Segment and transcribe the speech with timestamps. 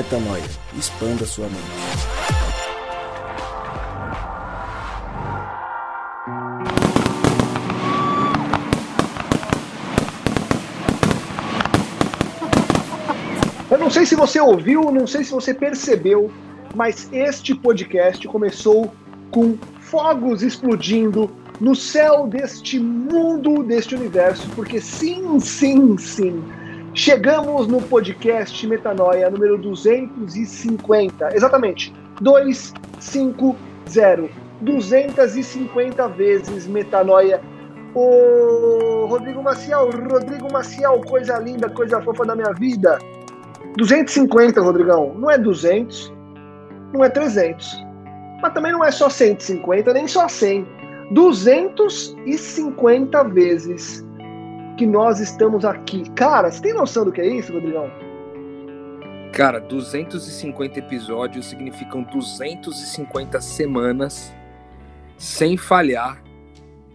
[0.00, 0.42] Metanoia.
[0.78, 1.60] Expanda sua mente.
[13.70, 16.32] Eu não sei se você ouviu, não sei se você percebeu,
[16.74, 18.90] mas este podcast começou
[19.30, 26.42] com fogos explodindo no céu deste mundo, deste universo, porque sim, sim, sim,
[26.94, 37.40] chegamos no podcast Metanoia número 250, exatamente, 250, 250 vezes Metanoia.
[37.94, 42.98] Ô Rodrigo Maciel, Rodrigo Maciel, coisa linda, coisa fofa da minha vida.
[43.76, 46.12] 250, Rodrigão, não é 200,
[46.92, 47.84] não é 300,
[48.42, 50.66] mas também não é só 150, nem só 100.
[51.12, 54.06] 250 vezes
[54.80, 56.08] que nós estamos aqui.
[56.12, 57.90] Cara, você tem noção do que é isso, Rodrigão?
[59.30, 64.32] Cara, 250 episódios significam 250 semanas
[65.18, 66.24] sem falhar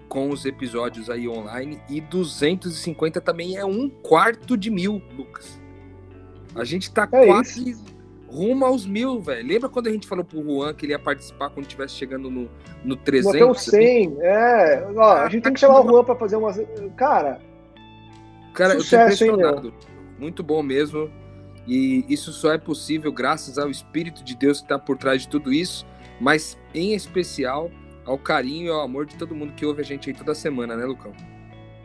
[0.09, 1.79] com os episódios aí online.
[1.87, 5.61] E 250 também é um quarto de mil, Lucas.
[6.55, 7.95] A gente tá é quase isso
[8.27, 9.47] rumo aos mil, velho.
[9.47, 12.49] Lembra quando a gente falou pro Juan que ele ia participar quando estivesse chegando no,
[12.83, 13.35] no 300?
[13.35, 14.87] Até o 100, é.
[14.95, 16.59] Ó, a gente tem que chamar o Juan pra fazer umas...
[16.97, 17.39] Cara,
[18.55, 19.67] Cara, Sucesso, eu tô impressionado.
[19.67, 19.73] Hein,
[20.17, 21.11] Muito bom mesmo.
[21.67, 25.27] E isso só é possível graças ao Espírito de Deus que está por trás de
[25.27, 25.85] tudo isso,
[26.21, 27.71] mas em especial
[28.05, 30.75] ao carinho e ao amor de todo mundo que ouve a gente aí toda semana,
[30.75, 31.11] né, Lucão?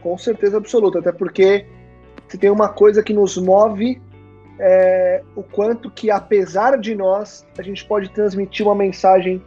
[0.03, 1.67] Com certeza absoluta, até porque
[2.29, 4.01] se tem uma coisa que nos move
[4.59, 9.43] é, o quanto que, apesar de nós, a gente pode transmitir uma mensagem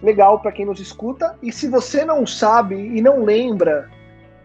[0.00, 1.36] legal para quem nos escuta.
[1.42, 3.90] E se você não sabe e não lembra,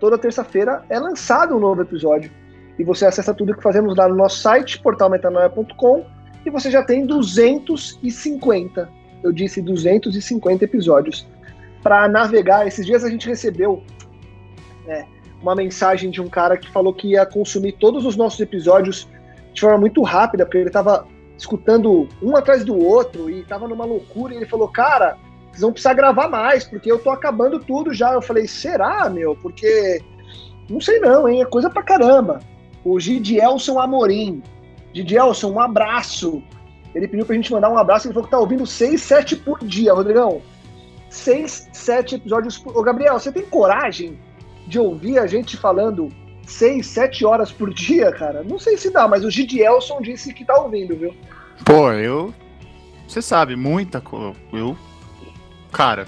[0.01, 2.31] toda terça-feira é lançado um novo episódio.
[2.77, 6.03] E você acessa tudo que fazemos lá no nosso site, portalmetanoia.com,
[6.43, 8.89] e você já tem 250,
[9.23, 11.27] eu disse 250 episódios
[11.83, 12.65] para navegar.
[12.65, 13.83] Esses dias a gente recebeu
[14.87, 15.05] é,
[15.39, 19.07] uma mensagem de um cara que falou que ia consumir todos os nossos episódios
[19.53, 23.85] de forma muito rápida, porque ele estava escutando um atrás do outro e estava numa
[23.85, 24.33] loucura.
[24.33, 25.15] E ele falou: Cara,
[25.51, 28.13] vocês vão precisar gravar mais, porque eu tô acabando tudo já.
[28.13, 29.35] Eu falei: Será, meu?
[29.35, 30.01] Porque
[30.69, 31.41] não sei não, hein?
[31.41, 32.39] É coisa pra caramba.
[32.83, 34.41] O Gidielson Amorim.
[34.93, 36.41] Gidielson, um abraço.
[36.95, 38.07] Ele pediu pra gente mandar um abraço.
[38.07, 40.41] Ele falou que tá ouvindo 6, 7 por dia, Rodrigão.
[41.09, 42.75] 6, 7 episódios por.
[42.75, 44.17] Ô, Gabriel, você tem coragem
[44.67, 46.09] de ouvir a gente falando
[46.45, 50.45] seis, sete horas por dia, cara, não sei se dá, mas o Gidielson disse que
[50.45, 51.13] tá ouvindo, viu?
[51.65, 52.33] Pô, eu.
[53.07, 54.35] Você sabe, muita coisa.
[54.53, 54.77] Eu.
[55.71, 56.05] Cara.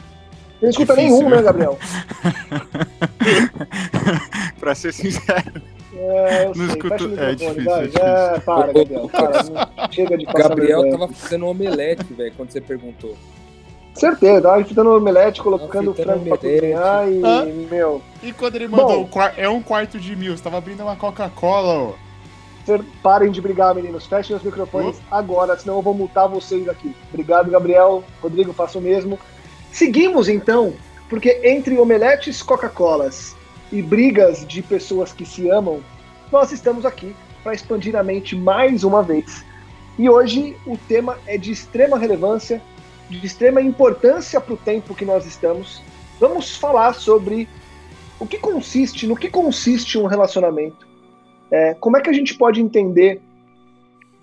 [0.60, 1.80] Você não escuta difícil, nenhum, né, Gabriel?
[4.60, 5.62] pra ser sincero.
[5.96, 6.66] É, eu não sei.
[6.66, 7.20] escuto.
[7.20, 8.04] É difícil, é difícil.
[8.04, 9.10] É, para, Gabriel.
[9.10, 13.16] Para, chega de passar Gabriel tava fazendo um omelete, velho, quando você perguntou.
[13.94, 17.46] Certeza, tava fritando omelete, colocando o frango pra cozinhar e, Hã?
[17.70, 18.02] meu...
[18.24, 21.90] E quando ele mandou, Bom, é um quarto de mil, você tava abrindo uma Coca-Cola,
[21.90, 21.94] ó.
[23.04, 24.08] Parem de brigar, meninos.
[24.08, 26.96] Fechem os microfones agora, senão eu vou multar vocês aqui.
[27.10, 28.04] Obrigado, Gabriel.
[28.22, 29.20] Rodrigo, faço o mesmo.
[29.74, 30.76] Seguimos, então,
[31.10, 33.36] porque entre omeletes Coca-Colas
[33.72, 35.84] e brigas de pessoas que se amam,
[36.32, 39.44] nós estamos aqui para expandir a mente mais uma vez.
[39.98, 42.62] E hoje o tema é de extrema relevância
[43.10, 45.82] de extrema importância para o tempo que nós estamos.
[46.20, 47.50] Vamos falar sobre
[48.20, 50.88] o que consiste, no que consiste um relacionamento.
[51.50, 53.20] É, como é que a gente pode entender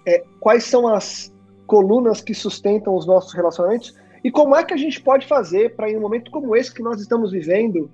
[0.06, 1.32] é, quais são as
[1.66, 5.90] colunas que sustentam os nossos relacionamentos e como é que a gente pode fazer para,
[5.90, 7.90] em um momento como esse que nós estamos vivendo,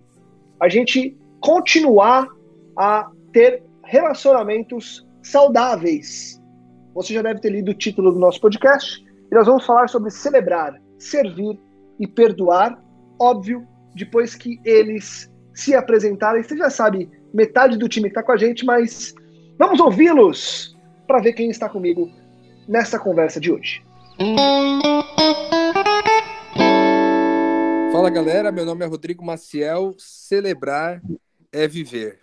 [0.61, 2.29] a gente continuar
[2.77, 6.43] a ter relacionamentos saudáveis.
[6.95, 10.11] Você já deve ter lido o título do nosso podcast e nós vamos falar sobre
[10.11, 11.59] celebrar, servir
[12.01, 12.83] e perdoar.
[13.21, 18.33] Óbvio, depois que eles se apresentarem, você já sabe metade do time que está com
[18.33, 19.15] a gente, mas
[19.59, 20.77] vamos ouvi-los
[21.07, 22.11] para ver quem está comigo
[22.69, 23.83] nessa conversa de hoje.
[28.07, 29.93] Fala galera, meu nome é Rodrigo Maciel.
[29.99, 31.03] Celebrar
[31.51, 32.21] é viver.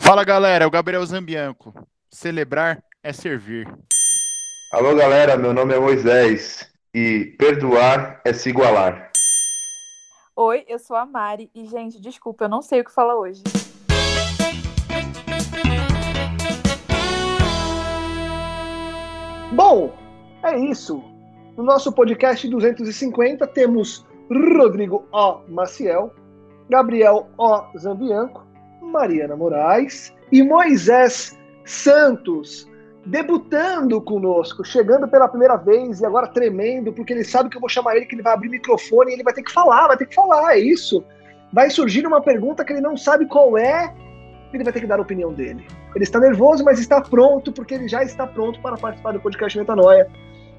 [0.00, 1.74] Fala galera, é o Gabriel Zambianco.
[2.08, 3.66] Celebrar é servir.
[4.72, 9.10] Alô galera, meu nome é Moisés e perdoar é se igualar.
[10.36, 13.42] Oi, eu sou a Mari e, gente, desculpa, eu não sei o que falar hoje.
[19.52, 19.92] Bom,
[20.44, 21.02] é isso.
[21.56, 25.40] No nosso podcast 250 temos Rodrigo O.
[25.48, 26.12] Maciel,
[26.68, 27.78] Gabriel O.
[27.78, 28.46] Zambianco,
[28.82, 32.68] Mariana Moraes e Moisés Santos
[33.08, 37.68] debutando conosco, chegando pela primeira vez e agora tremendo, porque ele sabe que eu vou
[37.68, 40.06] chamar ele, que ele vai abrir microfone e ele vai ter que falar, vai ter
[40.06, 41.02] que falar, é isso.
[41.52, 43.94] Vai surgir uma pergunta que ele não sabe qual é,
[44.52, 45.66] ele vai ter que dar a opinião dele.
[45.94, 49.56] Ele está nervoso, mas está pronto, porque ele já está pronto para participar do podcast
[49.58, 50.06] Metanoia.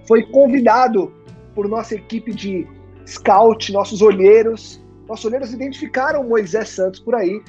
[0.08, 1.14] Foi convidado
[1.54, 2.68] por nossa equipe de
[3.10, 4.82] scout, nossos olheiros.
[5.08, 7.42] Nossos olheiros identificaram Moisés Santos por aí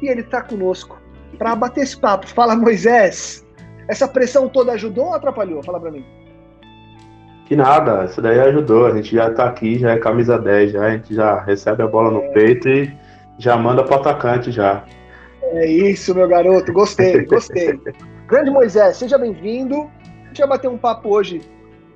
[0.00, 0.98] e ele está conosco
[1.36, 2.28] para bater esse papo.
[2.28, 3.44] Fala, Moisés,
[3.88, 5.62] essa pressão toda ajudou ou atrapalhou?
[5.62, 6.04] Fala para mim.
[7.46, 8.86] Que nada, isso daí ajudou.
[8.86, 11.86] A gente já tá aqui, já é camisa 10, já, a gente já recebe a
[11.86, 12.28] bola no é...
[12.28, 12.96] peito e
[13.38, 14.84] já manda pro atacante já.
[15.42, 17.80] É isso, meu garoto, gostei, gostei.
[18.28, 19.90] Grande Moisés, seja bem-vindo.
[20.24, 21.42] A gente vai bater um papo hoje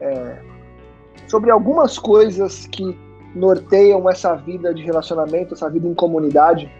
[0.00, 0.38] é,
[1.28, 2.98] sobre algumas coisas que
[3.34, 6.70] norteiam essa vida de relacionamento, essa vida em comunidade.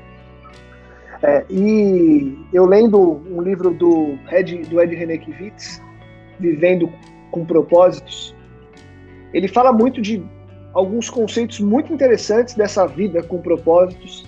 [1.22, 5.82] É, e eu lendo um livro do Ed, do Ed René Kivitz,
[6.38, 6.92] Vivendo
[7.30, 8.34] com Propósitos,
[9.32, 10.24] ele fala muito de
[10.72, 14.26] alguns conceitos muito interessantes dessa vida com propósitos.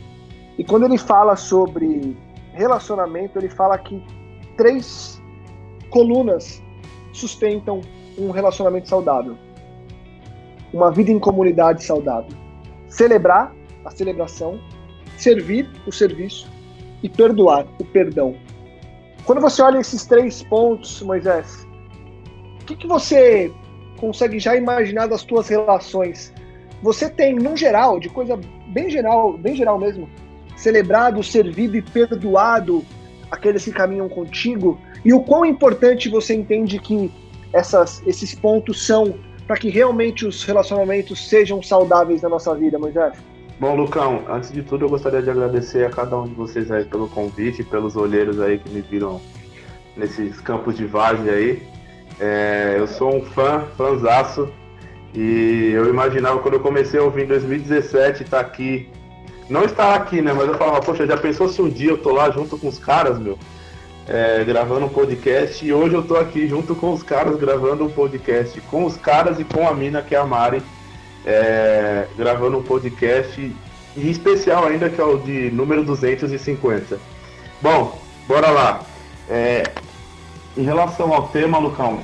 [0.56, 2.17] E quando ele fala sobre
[2.52, 4.02] relacionamento, ele fala que
[4.56, 5.20] três
[5.90, 6.62] colunas
[7.12, 7.81] sustentam
[8.19, 9.37] um relacionamento saudável.
[10.73, 12.31] Uma vida em comunidade saudável.
[12.89, 13.55] Celebrar,
[13.85, 14.61] a celebração.
[15.17, 16.51] Servir, o serviço
[17.03, 18.35] e perdoar, o perdão.
[19.25, 21.67] Quando você olha esses três pontos, Moisés,
[22.61, 23.53] o que, que você
[23.99, 26.33] consegue já imaginar das tuas relações?
[26.83, 30.09] Você tem, num geral, de coisa bem geral, bem geral mesmo,
[30.57, 32.85] celebrado, servido e perdoado
[33.31, 34.79] aqueles que caminham contigo?
[35.05, 37.11] E o quão importante você entende que
[37.53, 39.15] essas, esses pontos são
[39.46, 43.14] para que realmente os relacionamentos sejam saudáveis na nossa vida, Moisés?
[43.58, 46.84] Bom, Lucão, antes de tudo eu gostaria de agradecer a cada um de vocês aí
[46.84, 49.20] pelo convite, pelos olheiros aí que me viram
[49.96, 51.62] nesses campos de várzea aí.
[52.20, 54.48] É, eu sou um fã, fãzaço,
[55.14, 58.90] e eu imaginava quando eu comecei a ouvir em 2017 estar tá aqui,
[59.48, 62.12] não estar aqui, né, mas eu falava, poxa, já pensou se um dia eu tô
[62.12, 63.38] lá junto com os caras, meu,
[64.08, 67.91] é, gravando um podcast, e hoje eu tô aqui junto com os caras gravando um
[67.91, 70.62] podcast, com os caras e com a mina que é a Mari,
[71.25, 73.41] é, gravando um podcast
[73.97, 77.00] em especial ainda, que é o de número 250.
[77.61, 77.99] Bom,
[78.29, 78.82] bora lá.
[79.29, 79.64] É,
[80.56, 82.00] em relação ao tema, Lucão,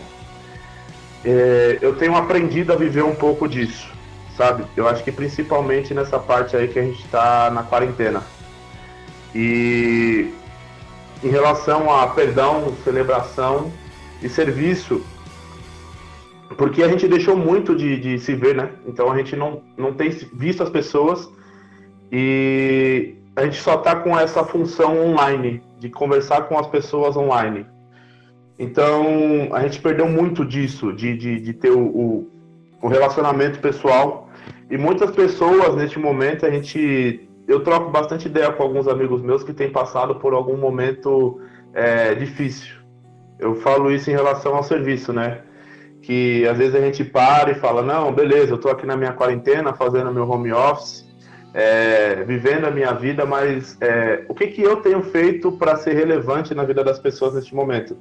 [1.24, 3.88] é, eu tenho aprendido a viver um pouco disso,
[4.36, 4.64] sabe?
[4.76, 8.22] Eu acho que principalmente nessa parte aí que a gente está na quarentena.
[9.34, 10.34] E
[11.22, 13.72] em relação a perdão, celebração
[14.22, 15.02] e serviço,
[16.56, 18.70] porque a gente deixou muito de, de, se ver, né?
[18.86, 21.28] Então a gente não, não tem visto as pessoas
[22.10, 27.66] e a gente só tá com essa função online, de conversar com as pessoas online.
[28.58, 32.30] Então a gente perdeu muito disso, de, de, de ter o, o,
[32.82, 34.28] o relacionamento pessoal.
[34.70, 37.28] E muitas pessoas neste momento a gente.
[37.46, 41.40] Eu troco bastante ideia com alguns amigos meus que têm passado por algum momento
[41.74, 42.76] é, difícil.
[43.38, 45.42] Eu falo isso em relação ao serviço, né?
[46.02, 49.12] que às vezes a gente para e fala, não, beleza, eu estou aqui na minha
[49.12, 51.08] quarentena fazendo meu home office,
[51.54, 55.94] é, vivendo a minha vida, mas é, o que, que eu tenho feito para ser
[55.94, 57.96] relevante na vida das pessoas neste momento?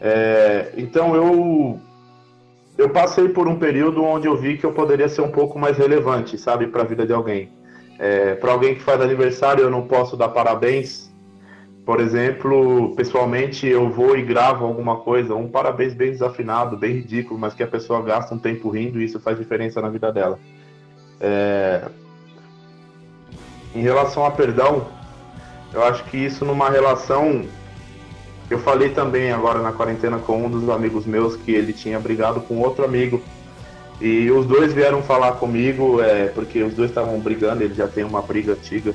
[0.00, 1.78] É, então eu
[2.78, 5.76] eu passei por um período onde eu vi que eu poderia ser um pouco mais
[5.76, 7.50] relevante, sabe, para a vida de alguém.
[8.02, 11.10] É, para alguém que faz aniversário, eu não posso dar parabéns,
[11.84, 17.38] por exemplo, pessoalmente eu vou e gravo alguma coisa, um parabéns bem desafinado, bem ridículo,
[17.38, 20.38] mas que a pessoa gasta um tempo rindo e isso faz diferença na vida dela.
[21.20, 21.84] É...
[23.74, 24.86] Em relação a perdão,
[25.74, 27.44] eu acho que isso numa relação.
[28.48, 32.40] Eu falei também agora na quarentena com um dos amigos meus que ele tinha brigado
[32.40, 33.22] com outro amigo.
[34.00, 38.02] E os dois vieram falar comigo, é, porque os dois estavam brigando, ele já tem
[38.02, 38.94] uma briga antiga.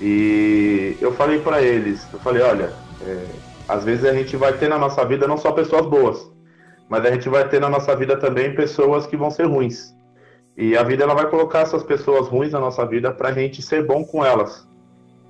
[0.00, 3.26] E eu falei para eles, eu falei, olha, é,
[3.68, 6.30] às vezes a gente vai ter na nossa vida não só pessoas boas,
[6.88, 9.92] mas a gente vai ter na nossa vida também pessoas que vão ser ruins.
[10.56, 13.60] E a vida ela vai colocar essas pessoas ruins na nossa vida para a gente
[13.60, 14.66] ser bom com elas.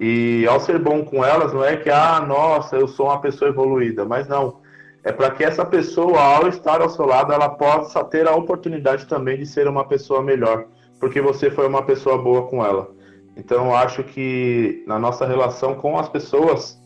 [0.00, 3.50] E ao ser bom com elas, não é que, ah, nossa, eu sou uma pessoa
[3.50, 4.60] evoluída, mas não.
[5.08, 9.06] É para que essa pessoa, ao estar ao seu lado, ela possa ter a oportunidade
[9.06, 10.66] também de ser uma pessoa melhor,
[11.00, 12.90] porque você foi uma pessoa boa com ela.
[13.34, 16.78] Então, acho que na nossa relação com as pessoas,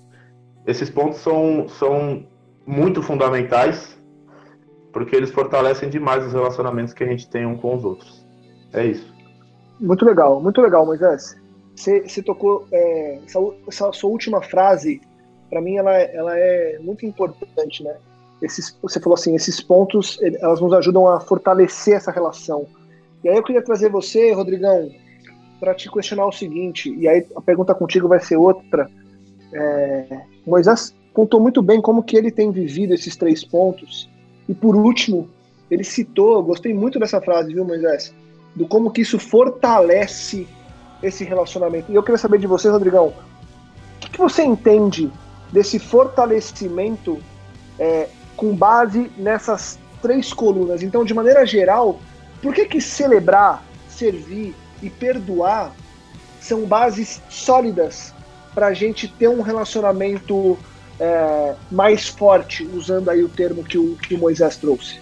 [0.65, 2.25] esses pontos são, são
[2.65, 4.01] muito fundamentais,
[4.93, 8.25] porque eles fortalecem demais os relacionamentos que a gente tem um com os outros.
[8.73, 9.13] É isso.
[9.81, 11.37] Muito legal, muito legal, Moisés.
[11.75, 15.01] Você, você tocou é, essa, essa, sua última frase,
[15.51, 17.97] para mim ela, ela é muito importante, né?
[18.43, 22.67] Esses, você falou assim, esses pontos, elas nos ajudam a fortalecer essa relação.
[23.23, 24.91] E aí eu queria trazer você, Rodrigão,
[25.61, 28.91] para te questionar o seguinte, e aí a pergunta contigo vai ser outra.
[29.53, 34.11] É, Moisés contou muito bem como que ele tem vivido esses três pontos.
[34.49, 35.29] E por último,
[35.71, 38.13] ele citou, gostei muito dessa frase, viu, Moisés?
[38.57, 40.49] Do como que isso fortalece
[41.01, 41.93] esse relacionamento.
[41.93, 45.11] E eu queria saber de você, Rodrigão, o que, que você entende
[45.53, 47.19] desse fortalecimento
[47.79, 48.09] é,
[48.43, 50.83] com base nessas três colunas?
[50.83, 52.01] Então, de maneira geral,
[52.43, 55.73] por que que celebrar, servir e perdoar
[56.41, 58.13] são bases sólidas
[58.53, 60.59] para a gente ter um relacionamento
[60.99, 65.01] é, mais forte, usando aí o termo que o, que o Moisés trouxe?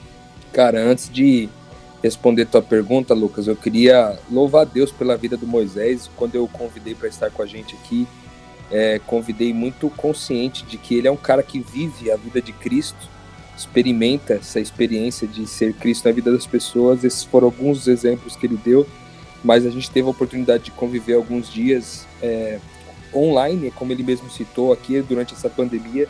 [0.52, 1.49] Cara, antes de
[2.02, 6.11] responder tua pergunta, Lucas, eu queria louvar Deus pela vida do Moisés.
[6.14, 8.06] Quando eu convidei para estar com a gente aqui,
[8.70, 12.52] é, convidei muito consciente de que ele é um cara que vive a vida de
[12.52, 13.09] Cristo
[13.61, 17.05] experimenta essa experiência de ser Cristo na vida das pessoas.
[17.05, 18.87] Esses foram alguns exemplos que ele deu,
[19.45, 22.59] mas a gente teve a oportunidade de conviver alguns dias é,
[23.14, 26.09] online, como ele mesmo citou aqui, durante essa pandemia.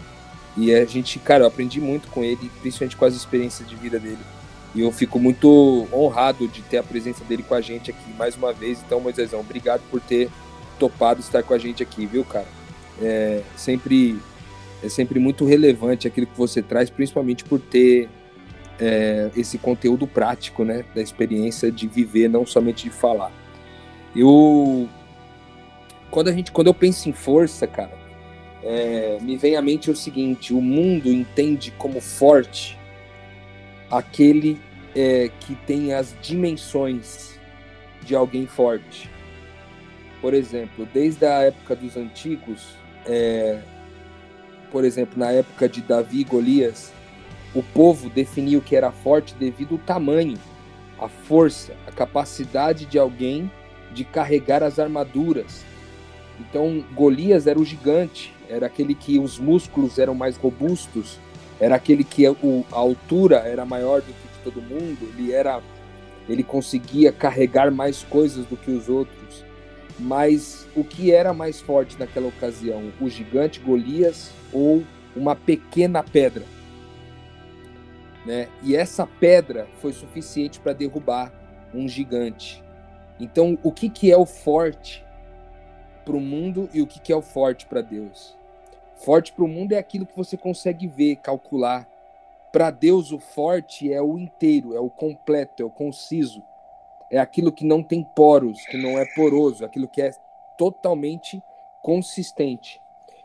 [0.56, 3.98] E a gente, cara, eu aprendi muito com ele, principalmente com as experiências de vida
[3.98, 4.18] dele.
[4.74, 8.36] E eu fico muito honrado de ter a presença dele com a gente aqui mais
[8.36, 8.78] uma vez.
[8.86, 10.30] Então, Moisésão, obrigado por ter
[10.78, 12.46] topado estar com a gente aqui, viu, cara?
[13.02, 14.20] É, sempre
[14.82, 18.08] é sempre muito relevante aquilo que você traz, principalmente por ter
[18.78, 23.32] é, esse conteúdo prático, né, da experiência de viver, não somente de falar.
[24.16, 24.88] Eu,
[26.10, 27.92] quando a gente, quando eu penso em força, cara,
[28.62, 32.78] é, me vem à mente o seguinte: o mundo entende como forte
[33.90, 34.58] aquele
[34.94, 37.38] é, que tem as dimensões
[38.02, 39.10] de alguém forte.
[40.20, 43.60] Por exemplo, desde a época dos antigos, é,
[44.70, 46.92] por exemplo, na época de Davi e Golias,
[47.54, 50.38] o povo definia o que era forte devido ao tamanho,
[50.98, 53.50] a força, a capacidade de alguém
[53.92, 55.64] de carregar as armaduras.
[56.38, 61.18] Então, Golias era o gigante, era aquele que os músculos eram mais robustos,
[61.58, 62.34] era aquele que a
[62.70, 65.60] altura era maior do que todo mundo, ele era
[66.28, 69.19] ele conseguia carregar mais coisas do que os outros.
[70.00, 72.90] Mas o que era mais forte naquela ocasião?
[73.00, 74.82] O gigante Golias ou
[75.14, 76.44] uma pequena pedra.
[78.24, 78.48] Né?
[78.62, 81.32] E essa pedra foi suficiente para derrubar
[81.74, 82.62] um gigante.
[83.18, 85.04] Então, o que, que é o forte
[86.04, 88.34] para o mundo e o que, que é o forte para Deus?
[88.96, 91.86] Forte para o mundo é aquilo que você consegue ver, calcular.
[92.50, 96.42] Para Deus, o forte é o inteiro, é o completo, é o conciso.
[97.10, 100.10] É aquilo que não tem poros, que não é poroso, aquilo que é
[100.56, 101.40] totalmente
[101.82, 102.80] consistente.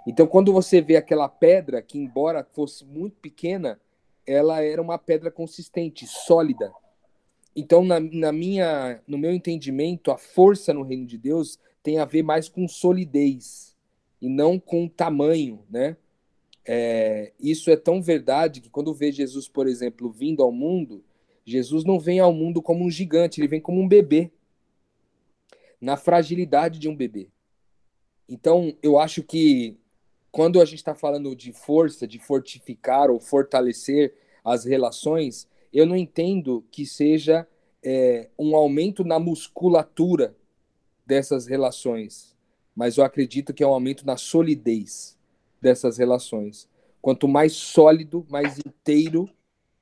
[0.07, 3.79] Então, quando você vê aquela pedra, que embora fosse muito pequena,
[4.25, 6.71] ela era uma pedra consistente, sólida.
[7.55, 12.05] Então, na, na, minha, no meu entendimento, a força no reino de Deus tem a
[12.05, 13.75] ver mais com solidez
[14.21, 15.95] e não com tamanho, né?
[16.67, 21.03] É, isso é tão verdade que quando vê Jesus, por exemplo, vindo ao mundo,
[21.45, 24.31] Jesus não vem ao mundo como um gigante, ele vem como um bebê,
[25.79, 27.29] na fragilidade de um bebê.
[28.27, 29.77] Então, eu acho que
[30.31, 35.95] quando a gente está falando de força, de fortificar ou fortalecer as relações, eu não
[35.95, 37.47] entendo que seja
[37.83, 40.35] é, um aumento na musculatura
[41.05, 42.35] dessas relações,
[42.75, 45.17] mas eu acredito que é um aumento na solidez
[45.61, 46.67] dessas relações.
[47.01, 49.29] Quanto mais sólido, mais inteiro,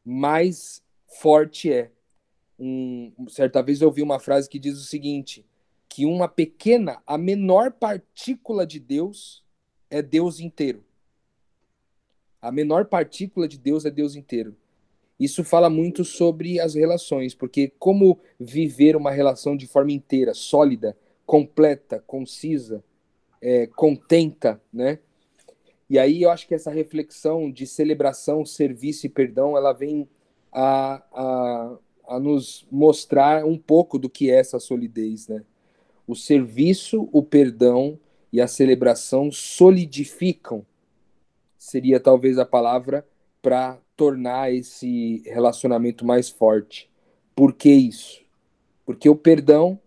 [0.03, 0.83] mais
[1.19, 1.91] forte é.
[2.59, 5.45] Um, certa vez eu ouvi uma frase que diz o seguinte:
[5.89, 9.43] que uma pequena, a menor partícula de Deus
[9.89, 10.83] é Deus inteiro.
[12.41, 14.55] A menor partícula de Deus é Deus inteiro.
[15.19, 20.97] Isso fala muito sobre as relações, porque como viver uma relação de forma inteira, sólida,
[21.25, 22.83] completa, concisa,
[23.41, 24.99] é, contenta, né?
[25.89, 30.09] E aí eu acho que essa reflexão de celebração, serviço e perdão, ela vem
[30.53, 35.43] a, a, a nos mostrar um pouco do que é essa solidez, né?
[36.05, 37.99] O serviço, o perdão
[38.31, 40.65] e a celebração solidificam,
[41.57, 43.07] seria talvez a palavra
[43.41, 46.89] para tornar esse relacionamento mais forte.
[47.35, 48.21] Por que isso?
[48.85, 49.79] Porque o perdão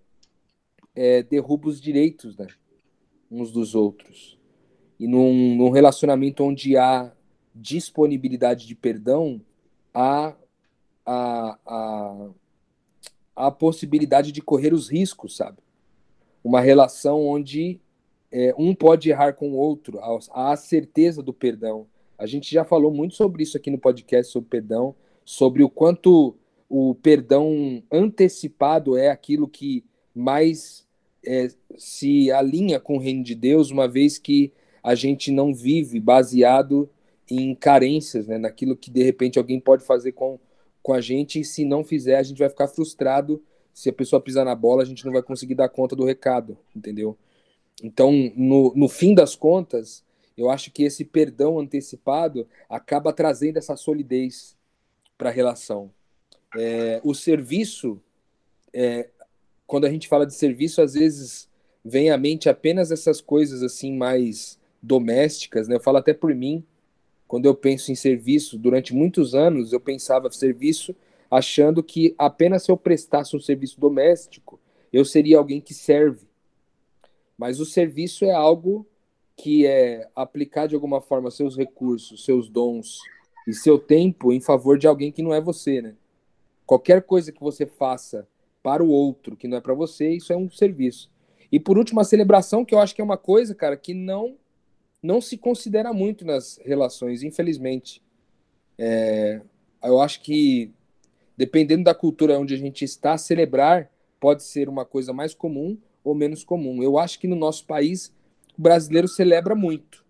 [0.95, 2.47] é, derruba os direitos né,
[3.31, 4.39] uns dos outros.
[4.99, 7.13] E num, num relacionamento onde há
[7.55, 9.41] disponibilidade de perdão,
[9.93, 10.35] há
[11.07, 12.29] a, a,
[13.37, 15.59] a possibilidade de correr os riscos, sabe?
[16.43, 17.81] Uma relação onde
[18.31, 19.99] é, um pode errar com o outro,
[20.33, 21.87] há a certeza do perdão,
[22.19, 24.95] A gente já falou muito sobre isso aqui no podcast sobre perdão,
[25.25, 26.37] sobre o quanto
[26.69, 29.85] o perdão antecipado é aquilo que
[30.15, 30.87] mais
[31.25, 36.01] é, se alinha com o reino de Deus, uma vez que a gente não vive
[36.01, 36.89] baseado
[37.29, 40.39] em carências, né, naquilo que de repente alguém pode fazer com,
[40.87, 43.43] com a gente, e se não fizer, a gente vai ficar frustrado.
[43.75, 46.57] Se a pessoa pisar na bola, a gente não vai conseguir dar conta do recado,
[46.77, 47.19] entendeu?
[47.83, 50.05] Então, no, no fim das contas,
[50.39, 54.57] eu acho que esse perdão antecipado acaba trazendo essa solidez
[55.19, 55.91] para a relação.
[56.57, 58.01] É, o serviço,
[58.73, 59.09] é,
[59.67, 61.49] quando a gente fala de serviço, às vezes
[61.85, 65.75] vem à mente apenas essas coisas assim mais domésticas, né?
[65.75, 66.65] Eu falo até por mim,
[67.27, 70.95] quando eu penso em serviço, durante muitos anos eu pensava serviço
[71.31, 74.61] achando que apenas se eu prestasse um serviço doméstico,
[74.93, 76.27] eu seria alguém que serve.
[77.37, 78.87] Mas o serviço é algo
[79.37, 82.99] que é aplicar de alguma forma seus recursos, seus dons
[83.47, 85.95] e seu tempo em favor de alguém que não é você, né?
[86.65, 88.27] Qualquer coisa que você faça
[88.63, 91.11] para o outro que não é para você, isso é um serviço.
[91.53, 94.37] E por último, a celebração, que eu acho que é uma coisa, cara, que não
[95.07, 98.03] não se considera muito nas relações, infelizmente.
[98.77, 99.41] É,
[99.83, 100.73] eu acho que
[101.37, 106.15] dependendo da cultura onde a gente está, celebrar pode ser uma coisa mais comum ou
[106.15, 106.83] menos comum.
[106.83, 108.13] Eu acho que no nosso país
[108.59, 110.05] o brasileiro celebra muito,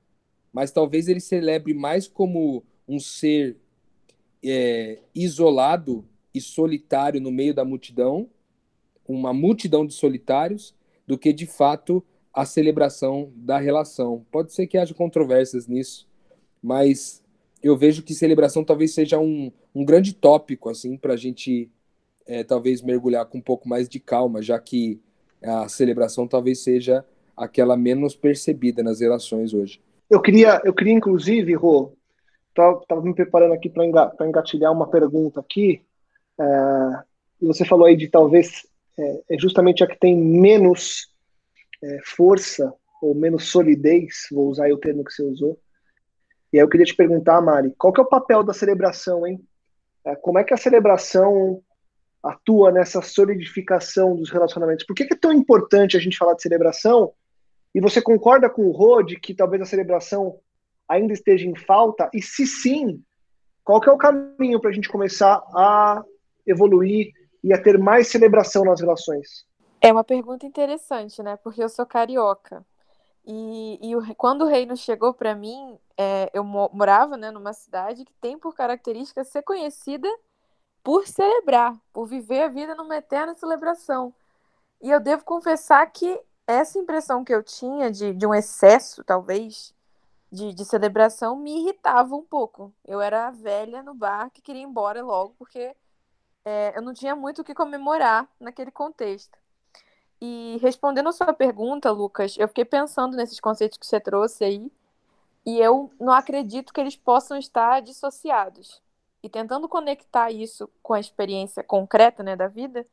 [0.52, 3.56] mas talvez ele celebre mais como um ser
[4.44, 8.30] é, isolado e solitário no meio da multidão,
[9.06, 10.74] uma multidão de solitários,
[11.06, 12.04] do que de fato
[12.36, 14.22] a celebração da relação.
[14.30, 16.06] Pode ser que haja controvérsias nisso,
[16.62, 17.24] mas
[17.62, 21.70] eu vejo que celebração talvez seja um, um grande tópico assim para a gente
[22.26, 25.00] é, talvez mergulhar com um pouco mais de calma, já que
[25.42, 27.02] a celebração talvez seja
[27.34, 29.80] aquela menos percebida nas relações hoje.
[30.10, 31.94] Eu queria, eu queria inclusive, Rô,
[32.50, 33.86] estava me preparando aqui para
[34.28, 35.80] engatilhar uma pergunta aqui,
[36.38, 36.44] é,
[37.40, 38.66] e você falou aí de talvez
[38.98, 41.15] é, é justamente a que tem menos
[41.86, 45.58] é, força ou menos solidez, vou usar o termo que você usou.
[46.52, 49.40] E aí eu queria te perguntar, Mari, qual que é o papel da celebração, hein?
[50.04, 51.62] É, como é que a celebração
[52.22, 54.84] atua nessa solidificação dos relacionamentos?
[54.84, 57.12] Por que, que, é tão importante a gente falar de celebração?
[57.74, 60.38] E você concorda com o Rod que talvez a celebração
[60.88, 62.08] ainda esteja em falta?
[62.14, 63.02] E se sim,
[63.62, 66.02] qual que é o caminho para a gente começar a
[66.46, 67.12] evoluir
[67.44, 69.44] e a ter mais celebração nas relações?
[69.86, 71.36] É uma pergunta interessante, né?
[71.36, 72.66] Porque eu sou carioca.
[73.24, 78.04] E, e o, quando o reino chegou para mim, é, eu morava né, numa cidade
[78.04, 80.08] que tem por característica ser conhecida
[80.82, 84.12] por celebrar, por viver a vida numa eterna celebração.
[84.82, 89.72] E eu devo confessar que essa impressão que eu tinha de, de um excesso, talvez,
[90.32, 92.74] de, de celebração, me irritava um pouco.
[92.84, 95.76] Eu era velha no bar que queria ir embora logo, porque
[96.44, 99.45] é, eu não tinha muito o que comemorar naquele contexto.
[100.20, 104.72] E respondendo a sua pergunta, Lucas, eu fiquei pensando nesses conceitos que você trouxe aí,
[105.44, 108.82] e eu não acredito que eles possam estar dissociados.
[109.22, 112.86] E tentando conectar isso com a experiência concreta né, da vida,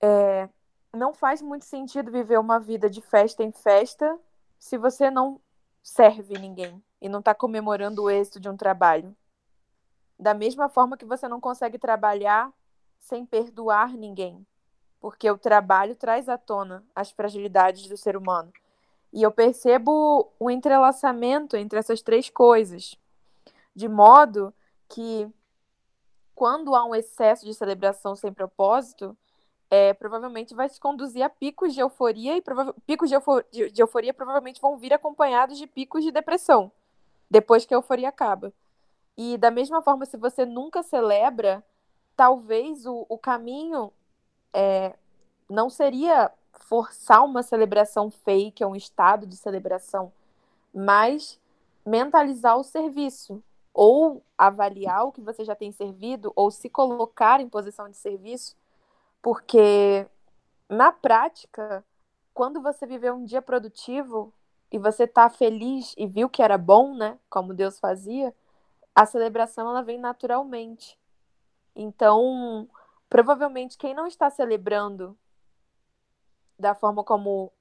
[0.00, 0.48] é,
[0.92, 4.18] não faz muito sentido viver uma vida de festa em festa
[4.58, 5.40] se você não
[5.82, 9.14] serve ninguém e não está comemorando o êxito de um trabalho.
[10.18, 12.52] Da mesma forma que você não consegue trabalhar
[12.98, 14.46] sem perdoar ninguém,
[15.02, 18.52] porque o trabalho traz à tona as fragilidades do ser humano.
[19.12, 22.96] E eu percebo o entrelaçamento entre essas três coisas,
[23.74, 24.54] de modo
[24.88, 25.28] que
[26.36, 29.16] quando há um excesso de celebração sem propósito,
[29.68, 32.42] é, provavelmente vai se conduzir a picos de euforia e
[32.86, 36.70] picos de, eufor de, de euforia provavelmente vão vir acompanhados de picos de depressão
[37.28, 38.52] depois que a euforia acaba.
[39.16, 41.64] E da mesma forma, se você nunca celebra,
[42.14, 43.92] talvez o, o caminho
[44.52, 44.94] é,
[45.48, 50.12] não seria forçar uma celebração fake, um estado de celebração,
[50.72, 51.40] mas
[51.84, 53.42] mentalizar o serviço,
[53.74, 58.56] ou avaliar o que você já tem servido, ou se colocar em posição de serviço,
[59.20, 60.06] porque
[60.68, 61.84] na prática,
[62.32, 64.32] quando você viveu um dia produtivo
[64.70, 68.34] e você está feliz e viu que era bom, né, como Deus fazia,
[68.94, 70.98] a celebração ela vem naturalmente.
[71.74, 72.68] Então,
[73.12, 75.14] provavelmente quem não está celebrando
[76.58, 77.52] da forma como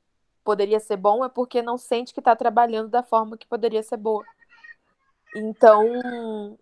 [0.45, 3.97] poderia ser bom é porque não sente que está trabalhando da forma que poderia ser
[3.97, 4.23] boa.
[5.35, 6.57] Então,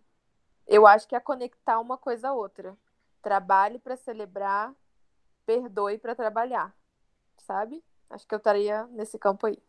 [0.68, 2.76] eu acho que é conectar uma coisa a outra.
[3.22, 4.74] Trabalhe para celebrar,
[5.46, 6.74] perdoe para trabalhar,
[7.38, 7.84] sabe?
[8.10, 9.60] Acho que eu estaria nesse campo aí.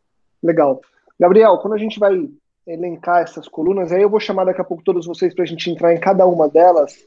[0.43, 0.81] Legal.
[1.19, 2.27] Gabriel, quando a gente vai
[2.67, 5.69] elencar essas colunas, aí eu vou chamar daqui a pouco todos vocês para a gente
[5.71, 7.07] entrar em cada uma delas.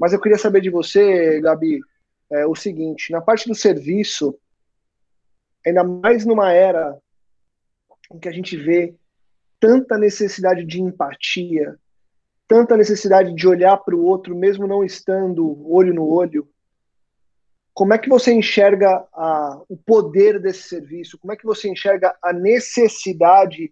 [0.00, 1.78] Mas eu queria saber de você, Gabi,
[2.30, 4.34] é, o seguinte: na parte do serviço,
[5.64, 6.96] ainda mais numa era
[8.10, 8.94] em que a gente vê
[9.60, 11.76] tanta necessidade de empatia,
[12.48, 16.48] tanta necessidade de olhar para o outro, mesmo não estando olho no olho.
[17.74, 21.18] Como é que você enxerga a, o poder desse serviço?
[21.18, 23.70] Como é que você enxerga a necessidade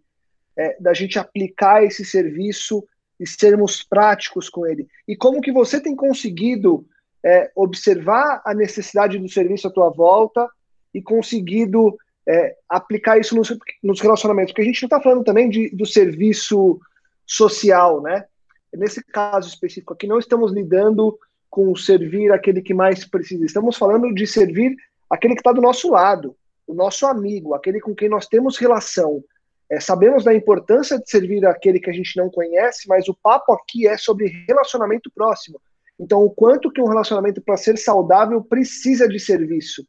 [0.55, 2.87] é, da gente aplicar esse serviço
[3.19, 4.87] e sermos práticos com ele?
[5.07, 6.87] E como que você tem conseguido
[7.25, 10.49] é, observar a necessidade do serviço à tua volta
[10.95, 14.53] e conseguido é, aplicar isso nos, nos, relacionamentos?
[14.53, 16.81] Porque a gente não está falando também de, do serviço
[17.27, 18.25] social, né?
[18.75, 21.19] Nesse caso específico aqui, não estamos lidando
[21.51, 23.45] com servir aquele que mais precisa.
[23.45, 24.77] Estamos falando de servir
[25.11, 29.25] aquele que está do nosso lado, o nosso amigo, aquele com quem nós temos relação.
[29.71, 33.53] É, sabemos da importância de servir aquele que a gente não conhece, mas o papo
[33.53, 35.61] aqui é sobre relacionamento próximo.
[36.01, 39.87] Então, o quanto que um relacionamento, para ser saudável, precisa de serviço.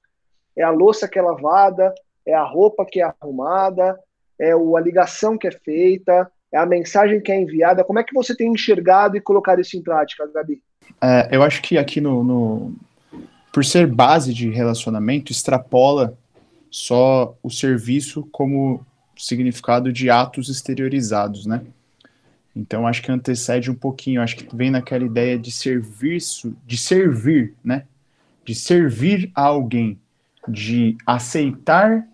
[0.57, 1.93] É a louça que é lavada,
[2.25, 3.97] é a roupa que é arrumada,
[4.39, 7.83] é a ligação que é feita, é a mensagem que é enviada.
[7.83, 10.61] Como é que você tem enxergado e colocado isso em prática, Gabi?
[11.01, 12.75] É, eu acho que aqui no, no,
[13.53, 16.17] por ser base de relacionamento, extrapola
[16.71, 18.85] só o serviço como
[19.19, 21.61] significado de atos exteriorizados, né?
[22.55, 27.53] Então acho que antecede um pouquinho, acho que vem naquela ideia de serviço, de servir,
[27.63, 27.85] né?
[28.43, 29.99] De servir a alguém,
[30.47, 32.07] de aceitar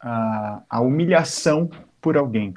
[0.00, 2.54] a, a humilhação por alguém,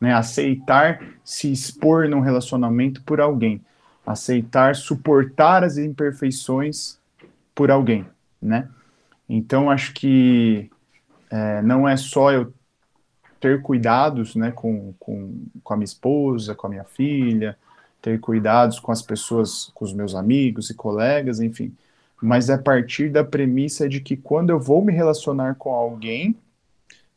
[0.00, 0.12] né?
[0.14, 3.60] Aceitar se expor num relacionamento por alguém
[4.06, 6.98] aceitar suportar as imperfeições
[7.54, 8.06] por alguém,
[8.40, 8.68] né?
[9.28, 10.70] Então acho que
[11.30, 12.52] é, não é só eu
[13.42, 17.58] ter cuidados, né, com, com, com a minha esposa, com a minha filha,
[18.00, 21.74] ter cuidados com as pessoas, com os meus amigos e colegas, enfim,
[22.22, 26.36] mas é a partir da premissa de que quando eu vou me relacionar com alguém,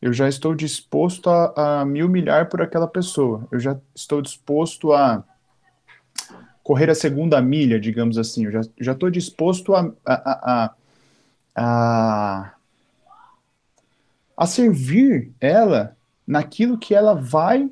[0.02, 4.94] eu já estou disposto a, a me humilhar por aquela pessoa, eu já estou disposto
[4.94, 5.24] a
[6.64, 8.46] correr a segunda milha, digamos assim.
[8.46, 10.16] Eu já estou disposto a, a,
[10.56, 10.76] a,
[11.56, 12.54] a,
[14.36, 15.95] a servir ela
[16.28, 17.70] naquilo que ela vai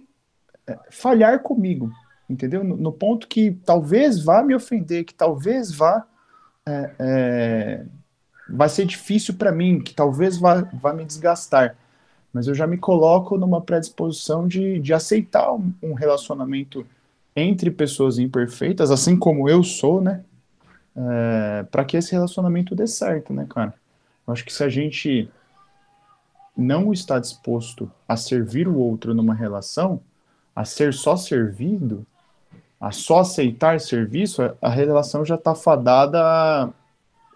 [0.67, 1.91] é, falhar comigo,
[2.29, 2.63] entendeu?
[2.63, 6.05] No, no ponto que talvez vá me ofender, que talvez vá
[6.65, 7.85] é, é,
[8.49, 11.75] vai ser difícil para mim, que talvez vá, vá me desgastar.
[12.31, 16.85] Mas eu já me coloco numa predisposição de, de aceitar um, um relacionamento
[17.35, 20.23] entre pessoas imperfeitas, assim como eu sou, né?
[20.95, 23.73] É, para que esse relacionamento dê certo, né, cara?
[24.27, 25.29] Eu acho que se a gente
[26.55, 30.01] não está disposto a servir o outro numa relação,
[30.55, 32.05] a ser só servido,
[32.79, 36.69] a só aceitar serviço, a relação já está fadada a,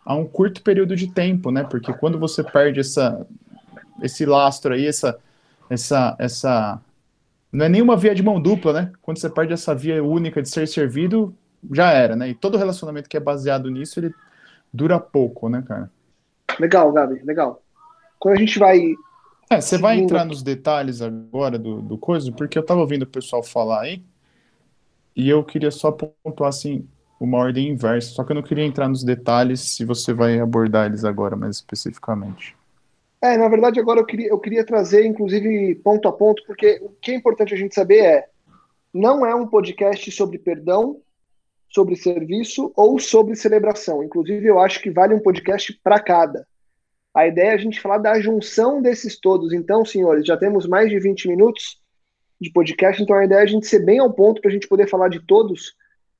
[0.06, 1.64] a, um curto período de tempo, né?
[1.64, 3.26] Porque quando você perde essa,
[4.02, 5.18] esse lastro aí, essa,
[5.70, 6.82] essa, essa
[7.52, 8.92] não é nenhuma via de mão dupla, né?
[9.02, 11.34] Quando você perde essa via única de ser servido,
[11.72, 12.30] já era, né?
[12.30, 14.14] E todo relacionamento que é baseado nisso, ele
[14.72, 15.90] dura pouco, né, cara?
[16.60, 17.62] Legal, Gabi, legal.
[18.20, 18.94] Quando a gente vai.
[19.50, 23.08] É, você vai entrar nos detalhes agora do, do coisa, porque eu tava ouvindo o
[23.08, 24.04] pessoal falar aí,
[25.16, 26.88] e eu queria só pontuar, assim,
[27.20, 30.86] uma ordem inversa, só que eu não queria entrar nos detalhes se você vai abordar
[30.86, 32.56] eles agora mais especificamente.
[33.22, 36.90] É, na verdade, agora eu queria, eu queria trazer, inclusive, ponto a ponto, porque o
[37.02, 38.28] que é importante a gente saber é:
[38.94, 41.02] não é um podcast sobre perdão,
[41.70, 44.04] sobre serviço ou sobre celebração.
[44.04, 46.48] Inclusive, eu acho que vale um podcast para cada.
[47.18, 49.52] A ideia é a gente falar da junção desses todos.
[49.52, 51.82] Então, senhores, já temos mais de 20 minutos
[52.40, 54.68] de podcast, então a ideia é a gente ser bem ao ponto para a gente
[54.68, 55.74] poder falar de todos.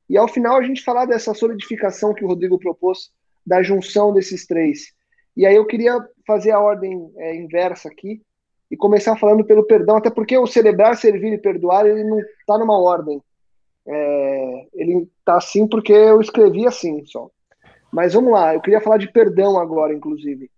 [0.10, 3.12] E ao final a gente falar dessa solidificação que o Rodrigo propôs,
[3.46, 4.88] da junção desses três.
[5.36, 8.20] E aí eu queria fazer a ordem é, inversa aqui
[8.72, 12.58] e começar falando pelo perdão, até porque o celebrar, servir e perdoar, ele não está
[12.58, 13.22] numa ordem.
[13.88, 17.30] É, ele está assim porque eu escrevi assim só.
[17.94, 20.50] Mas vamos lá, eu queria falar de perdão agora, inclusive.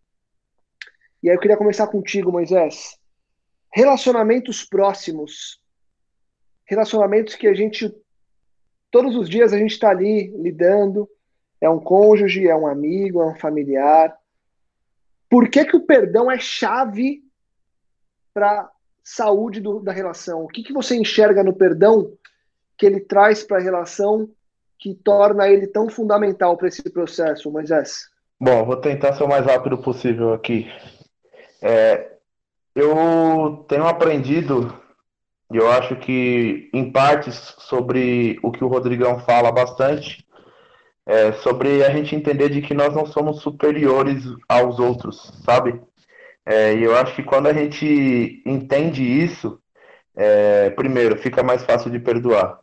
[1.21, 2.97] E aí eu queria começar contigo, Moisés.
[3.73, 5.62] Relacionamentos próximos.
[6.65, 7.93] Relacionamentos que a gente,
[8.89, 11.10] todos os dias a gente está ali lidando.
[11.62, 14.17] É um cônjuge, é um amigo, é um familiar.
[15.29, 17.21] Por que, que o perdão é chave
[18.34, 18.71] para
[19.03, 20.43] saúde do, da relação?
[20.43, 22.13] O que, que você enxerga no perdão
[22.77, 24.29] que ele traz para a relação
[24.79, 28.10] que torna ele tão fundamental para esse processo, Moisés?
[28.39, 30.65] Bom, vou tentar ser o mais rápido possível aqui.
[31.62, 32.17] É,
[32.76, 34.74] eu tenho aprendido
[35.52, 40.26] E eu acho que, em partes, sobre o que o Rodrigão fala bastante,
[41.08, 45.82] é sobre a gente entender de que nós não somos superiores aos outros, sabe?
[46.45, 49.60] É, e eu acho que quando a gente entende isso,
[50.17, 52.60] é, primeiro, fica mais fácil de perdoar.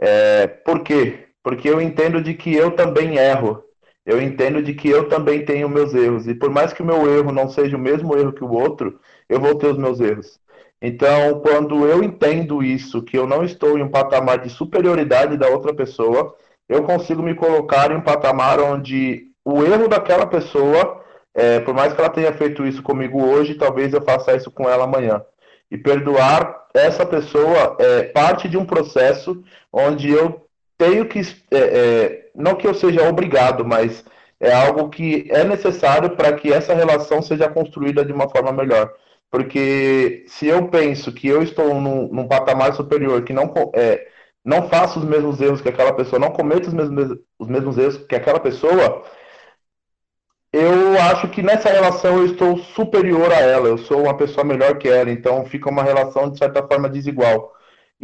[0.00, 1.28] É, por quê?
[1.42, 3.63] Porque eu entendo de que eu também erro.
[4.04, 6.26] Eu entendo de que eu também tenho meus erros.
[6.26, 9.00] E por mais que o meu erro não seja o mesmo erro que o outro,
[9.28, 10.38] eu vou ter os meus erros.
[10.80, 15.48] Então, quando eu entendo isso, que eu não estou em um patamar de superioridade da
[15.48, 16.34] outra pessoa,
[16.68, 21.02] eu consigo me colocar em um patamar onde o erro daquela pessoa,
[21.34, 24.68] é, por mais que ela tenha feito isso comigo hoje, talvez eu faça isso com
[24.68, 25.22] ela amanhã.
[25.70, 30.43] E perdoar essa pessoa é parte de um processo onde eu
[30.84, 31.20] tenho que.
[31.50, 34.04] É, é, não que eu seja obrigado, mas
[34.40, 38.92] é algo que é necessário para que essa relação seja construída de uma forma melhor.
[39.30, 44.06] Porque se eu penso que eu estou num, num patamar superior, que não, é,
[44.44, 47.96] não faço os mesmos erros que aquela pessoa, não cometo os mesmos, os mesmos erros
[47.98, 49.04] que aquela pessoa,
[50.52, 54.78] eu acho que nessa relação eu estou superior a ela, eu sou uma pessoa melhor
[54.78, 57.52] que ela, então fica uma relação de certa forma desigual.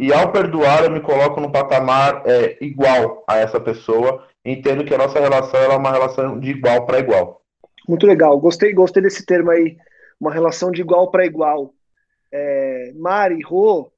[0.01, 4.95] E ao perdoar, eu me coloco no patamar é, igual a essa pessoa, entendo que
[4.95, 7.43] a nossa relação é uma relação de igual para igual.
[7.87, 9.77] Muito legal, gostei, gostei desse termo aí
[10.19, 11.71] uma relação de igual para igual.
[12.31, 13.91] É, Mari, Rô,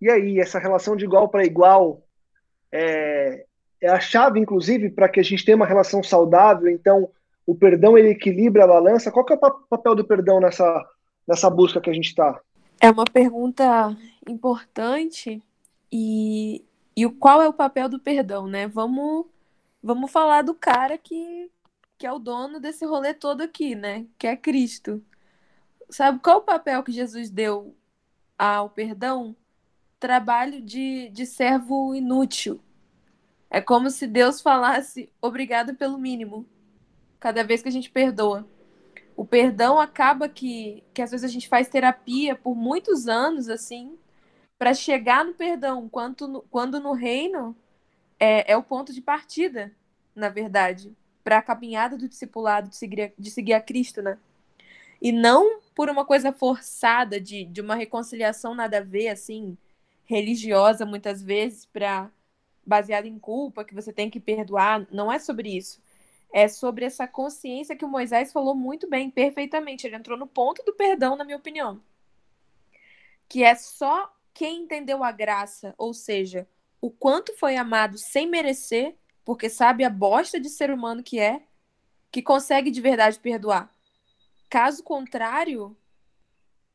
[0.00, 2.02] e aí, essa relação de igual para igual
[2.72, 3.44] é,
[3.80, 6.68] é, a chave, inclusive, para que a gente tenha uma relação saudável.
[6.68, 7.08] Então,
[7.46, 9.12] o perdão ele equilibra a balança.
[9.12, 10.84] Qual que é o papel do perdão nessa,
[11.28, 12.40] nessa busca que a gente está?
[12.80, 13.96] É uma pergunta
[14.28, 15.42] importante
[15.90, 16.64] e,
[16.96, 18.66] e o qual é o papel do perdão, né?
[18.66, 19.26] Vamos,
[19.82, 21.50] vamos falar do cara que,
[21.96, 24.06] que é o dono desse rolê todo aqui, né?
[24.18, 25.02] Que é Cristo.
[25.88, 27.74] Sabe qual o papel que Jesus deu
[28.38, 29.36] ao perdão?
[29.98, 32.60] Trabalho de, de servo inútil.
[33.48, 36.44] É como se Deus falasse obrigado pelo mínimo,
[37.20, 38.46] cada vez que a gente perdoa.
[39.16, 43.96] O perdão acaba que, que às vezes a gente faz terapia por muitos anos, assim,
[44.58, 47.56] para chegar no perdão, quando no, quando no reino
[48.18, 49.72] é, é o ponto de partida,
[50.14, 54.18] na verdade, para a caminhada do discipulado, de seguir, de seguir a Cristo, né?
[55.00, 59.56] E não por uma coisa forçada de, de uma reconciliação nada a ver, assim,
[60.04, 62.10] religiosa, muitas vezes, para
[62.66, 64.86] baseada em culpa, que você tem que perdoar.
[64.90, 65.82] Não é sobre isso.
[66.36, 69.86] É sobre essa consciência que o Moisés falou muito bem, perfeitamente.
[69.86, 71.80] Ele entrou no ponto do perdão, na minha opinião.
[73.28, 76.44] Que é só quem entendeu a graça, ou seja,
[76.80, 81.40] o quanto foi amado sem merecer, porque sabe a bosta de ser humano que é,
[82.10, 83.72] que consegue de verdade perdoar.
[84.50, 85.76] Caso contrário,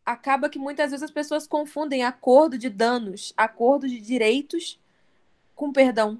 [0.06, 4.80] acaba que muitas vezes as pessoas confundem acordo de danos, acordo de direitos
[5.54, 6.18] com perdão.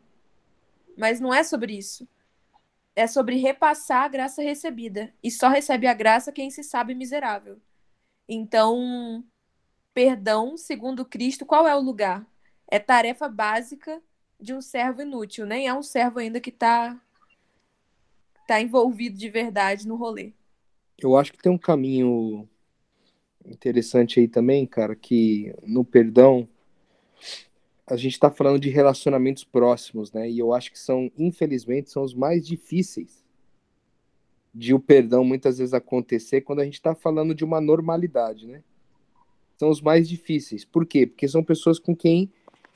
[0.98, 2.06] Mas não é sobre isso.
[3.00, 5.14] É sobre repassar a graça recebida.
[5.24, 7.58] E só recebe a graça quem se sabe miserável.
[8.28, 9.24] Então,
[9.94, 12.28] perdão, segundo Cristo, qual é o lugar?
[12.70, 14.02] É tarefa básica
[14.38, 15.46] de um servo inútil.
[15.46, 17.02] Nem é um servo ainda que está
[18.46, 20.34] tá envolvido de verdade no rolê.
[20.98, 22.50] Eu acho que tem um caminho
[23.46, 26.46] interessante aí também, cara, que no perdão
[27.90, 30.30] a gente está falando de relacionamentos próximos, né?
[30.30, 33.24] E eu acho que são, infelizmente, são os mais difíceis
[34.54, 38.64] de o perdão muitas vezes acontecer quando a gente está falando de uma normalidade, né?
[39.58, 40.64] São os mais difíceis.
[40.64, 41.06] Por quê?
[41.08, 42.32] Porque são pessoas com quem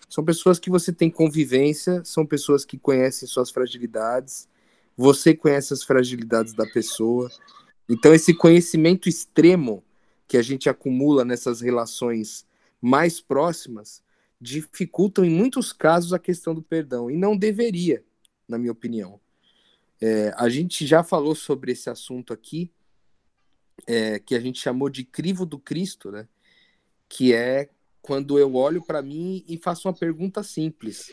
[0.10, 4.47] são pessoas que você tem convivência, são pessoas que conhecem suas fragilidades,
[4.95, 7.32] você conhece as fragilidades da pessoa,
[7.88, 9.84] então, esse conhecimento extremo
[10.28, 12.45] que a gente acumula nessas relações
[12.82, 14.02] mais próximas
[14.43, 17.10] dificultam, em muitos casos, a questão do perdão.
[17.10, 18.03] E não deveria,
[18.47, 19.19] na minha opinião.
[20.01, 22.69] É, a gente já falou sobre esse assunto aqui,
[23.88, 26.27] é, que a gente chamou de crivo do Cristo, né?
[27.08, 27.69] Que é
[28.01, 31.12] quando eu olho para mim e faço uma pergunta simples: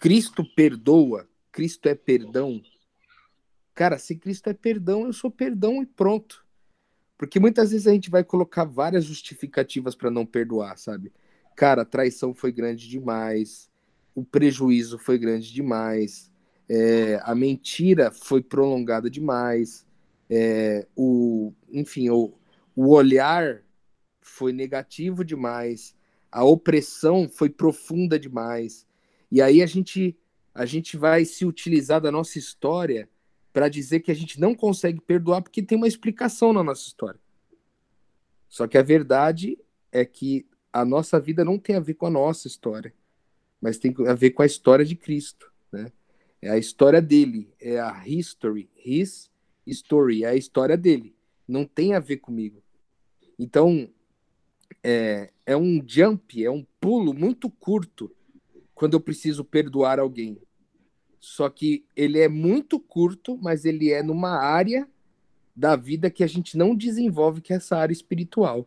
[0.00, 1.28] Cristo perdoa?
[1.52, 2.60] Cristo é perdão?
[3.74, 6.44] Cara, se Cristo é perdão, eu sou perdão e pronto.
[7.16, 11.12] Porque muitas vezes a gente vai colocar várias justificativas para não perdoar, sabe?
[11.56, 13.70] Cara, a traição foi grande demais,
[14.14, 16.30] o prejuízo foi grande demais,
[16.68, 19.86] é, a mentira foi prolongada demais,
[20.28, 22.32] é, o, enfim, o,
[22.74, 23.62] o olhar
[24.20, 25.94] foi negativo demais,
[26.30, 28.86] a opressão foi profunda demais.
[29.30, 30.16] E aí a gente
[30.52, 33.08] a gente vai se utilizar da nossa história
[33.52, 37.20] para dizer que a gente não consegue perdoar porque tem uma explicação na nossa história.
[38.48, 39.58] Só que a verdade
[39.92, 42.92] é que a nossa vida não tem a ver com a nossa história,
[43.60, 45.92] mas tem a ver com a história de Cristo, né?
[46.42, 49.30] É a história dele, é a history, his
[49.66, 51.14] story, é a história dele,
[51.46, 52.62] não tem a ver comigo.
[53.38, 53.88] Então,
[54.82, 58.10] é, é um jump, é um pulo muito curto
[58.74, 60.38] quando eu preciso perdoar alguém.
[61.18, 64.88] Só que ele é muito curto, mas ele é numa área
[65.54, 68.66] da vida que a gente não desenvolve, que é essa área espiritual.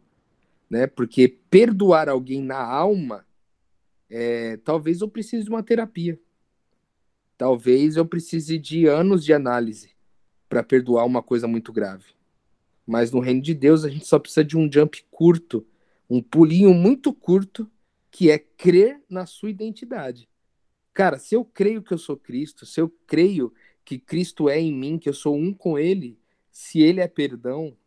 [0.74, 0.88] Né?
[0.88, 3.24] Porque perdoar alguém na alma,
[4.10, 6.20] é, talvez eu precise de uma terapia.
[7.38, 9.92] Talvez eu precise de anos de análise
[10.50, 12.06] para perdoar uma coisa muito grave.
[12.88, 15.64] Mas no reino de Deus a gente só precisa de um jump curto,
[16.10, 17.70] um pulinho muito curto,
[18.10, 20.28] que é crer na sua identidade.
[20.92, 23.54] Cara, se eu creio que eu sou Cristo, se eu creio
[23.86, 26.18] que Cristo é em mim, que eu sou um com Ele,
[26.52, 27.78] se Ele é perdão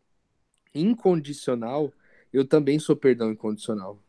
[0.73, 1.91] incondicional,
[2.31, 3.99] eu também sou perdão incondicional.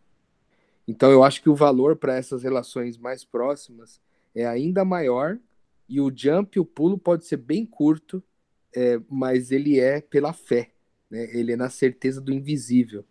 [0.87, 4.01] Então eu acho que o valor para essas relações mais próximas
[4.35, 5.39] é ainda maior
[5.89, 8.23] e o jump, o pulo pode ser bem curto,
[8.75, 10.71] é, mas ele é pela fé,
[11.11, 11.29] né?
[11.37, 13.05] ele é na certeza do invisível.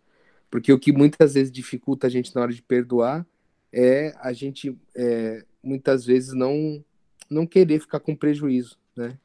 [0.50, 3.26] Porque o que muitas vezes dificulta a gente na hora de perdoar
[3.72, 6.84] é a gente é, muitas vezes não
[7.28, 9.18] não querer ficar com prejuízo, né?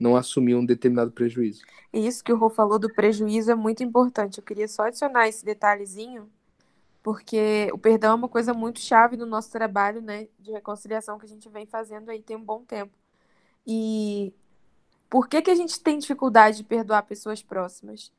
[0.00, 1.62] Não assumir um determinado prejuízo.
[1.92, 4.38] Isso que o Rô falou do prejuízo é muito importante.
[4.38, 6.28] Eu queria só adicionar esse detalhezinho,
[7.02, 11.26] porque o perdão é uma coisa muito chave no nosso trabalho, né, de reconciliação que
[11.26, 12.96] a gente vem fazendo aí tem um bom tempo.
[13.66, 14.32] E
[15.10, 18.12] por que que a gente tem dificuldade de perdoar pessoas próximas?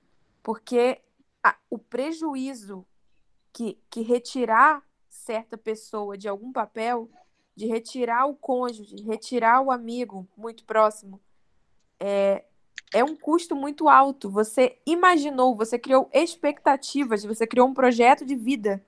[0.43, 1.01] Porque
[1.43, 2.85] a, o prejuízo
[3.51, 7.09] que, que retirar certa pessoa de algum papel,
[7.55, 11.19] de retirar o cônjuge, retirar o amigo muito próximo,
[12.01, 12.43] é,
[12.91, 14.29] é um custo muito alto.
[14.31, 18.83] Você imaginou, você criou expectativas, você criou um projeto de vida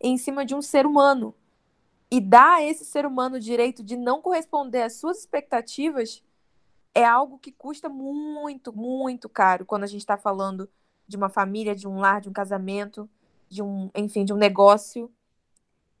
[0.00, 1.34] em cima de um ser humano.
[2.10, 6.22] E dar a esse ser humano o direito de não corresponder às suas expectativas
[6.94, 10.68] é algo que custa muito, muito caro quando a gente está falando
[11.06, 13.08] de uma família, de um lar, de um casamento,
[13.48, 15.10] de um, enfim, de um negócio.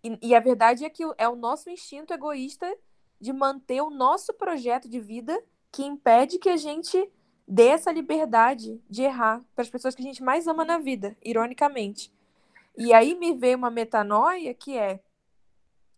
[0.02, 2.66] E, e a verdade é que é o nosso instinto egoísta
[3.20, 5.40] de manter o nosso projeto de vida
[5.72, 7.10] que impede que a gente
[7.46, 11.16] dê essa liberdade de errar para as pessoas que a gente mais ama na vida,
[11.24, 12.12] ironicamente.
[12.76, 15.00] E aí me veio uma metanoia que é: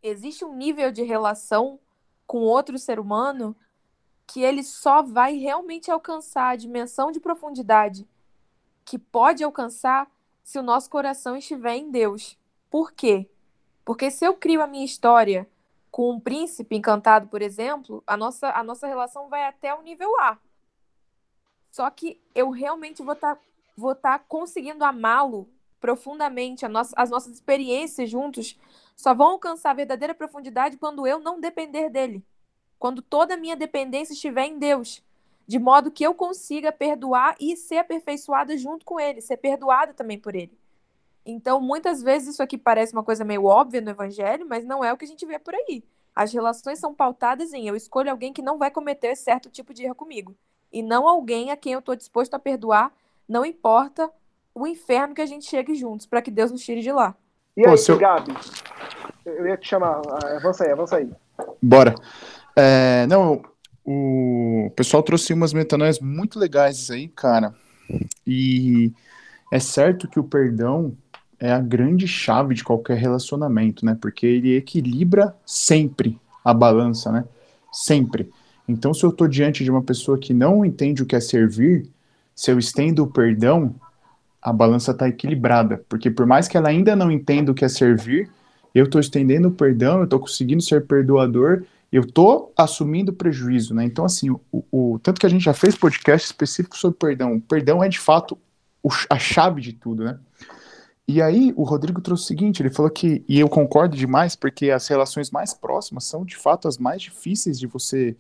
[0.02, 1.78] existe um nível de relação
[2.26, 3.56] com outro ser humano
[4.26, 8.06] que ele só vai realmente alcançar a dimensão de profundidade
[8.84, 10.08] que pode alcançar
[10.42, 12.38] se o nosso coração estiver em Deus.
[12.70, 13.28] Por quê?
[13.84, 15.48] Porque se eu crio a minha história
[15.90, 20.10] com um príncipe encantado, por exemplo, a nossa, a nossa relação vai até o nível
[20.20, 20.38] A.
[21.70, 23.42] Só que eu realmente vou estar tá,
[23.76, 25.48] vou tá conseguindo amá-lo
[25.80, 26.66] profundamente.
[26.68, 28.58] Nossa, as nossas experiências juntos
[28.96, 32.24] só vão alcançar a verdadeira profundidade quando eu não depender dele.
[32.78, 35.02] Quando toda a minha dependência estiver em Deus
[35.50, 40.16] de modo que eu consiga perdoar e ser aperfeiçoada junto com ele, ser perdoada também
[40.16, 40.56] por ele.
[41.24, 44.92] Então, muitas vezes isso aqui parece uma coisa meio óbvia no evangelho, mas não é
[44.92, 45.84] o que a gente vê por aí.
[46.14, 49.84] As relações são pautadas em eu escolho alguém que não vai cometer certo tipo de
[49.84, 50.34] erro comigo,
[50.72, 52.92] e não alguém a quem eu estou disposto a perdoar,
[53.28, 54.10] não importa
[54.54, 57.14] o inferno que a gente chegue juntos, para que Deus nos tire de lá.
[57.56, 57.98] E aí, seu...
[57.98, 58.34] Gabi?
[59.24, 60.00] Eu ia te chamar.
[60.36, 61.10] Avança aí, avança aí.
[61.62, 61.94] Bora.
[62.56, 63.42] É, não,
[63.84, 67.54] o pessoal trouxe umas metanoias muito legais aí, cara.
[68.26, 68.92] E
[69.52, 70.96] é certo que o perdão
[71.40, 73.96] é a grande chave de qualquer relacionamento, né?
[74.00, 77.24] Porque ele equilibra sempre a balança, né?
[77.72, 78.30] Sempre.
[78.68, 81.88] Então, se eu estou diante de uma pessoa que não entende o que é servir,
[82.34, 83.74] se eu estendo o perdão,
[84.40, 85.82] a balança está equilibrada.
[85.88, 88.30] Porque por mais que ela ainda não entenda o que é servir,
[88.74, 93.84] eu estou estendendo o perdão, eu estou conseguindo ser perdoador eu tô assumindo prejuízo, né?
[93.84, 97.34] Então, assim, o, o, tanto que a gente já fez podcast específico sobre perdão.
[97.34, 98.38] O perdão é de fato
[98.82, 100.18] o, a chave de tudo, né?
[101.10, 104.70] E aí o Rodrigo trouxe o seguinte, ele falou que, e eu concordo demais, porque
[104.70, 108.16] as relações mais próximas são de fato as mais difíceis de você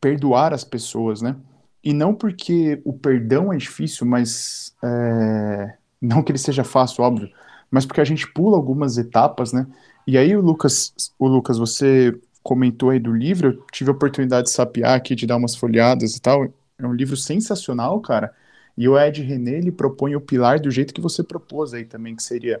[0.00, 1.34] perdoar as pessoas, né?
[1.82, 7.28] E não porque o perdão é difícil, mas é, não que ele seja fácil, óbvio,
[7.68, 9.66] mas porque a gente pula algumas etapas, né?
[10.06, 14.46] E aí o Lucas, o Lucas, você comentou aí do livro, eu tive a oportunidade
[14.46, 16.44] de sapear aqui, de dar umas folhadas e tal.
[16.78, 18.32] É um livro sensacional, cara.
[18.76, 22.16] E o Ed René, ele propõe o pilar do jeito que você propôs aí também,
[22.16, 22.60] que seria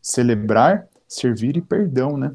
[0.00, 2.32] celebrar, servir e perdão, né?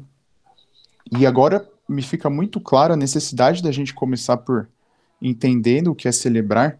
[1.10, 4.68] E agora me fica muito claro a necessidade da gente começar por
[5.20, 6.78] entendendo o que é celebrar,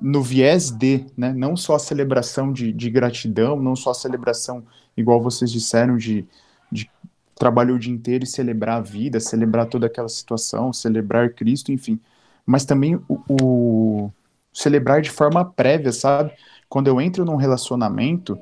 [0.00, 1.32] no viés de, né?
[1.32, 4.62] Não só a celebração de, de gratidão, não só a celebração,
[4.96, 6.26] igual vocês disseram, de,
[6.70, 6.90] de
[7.34, 11.98] trabalhar o dia inteiro e celebrar a vida, celebrar toda aquela situação, celebrar Cristo, enfim.
[12.44, 14.12] Mas também o, o
[14.54, 16.32] celebrar de forma prévia, sabe?
[16.68, 18.38] Quando eu entro num relacionamento,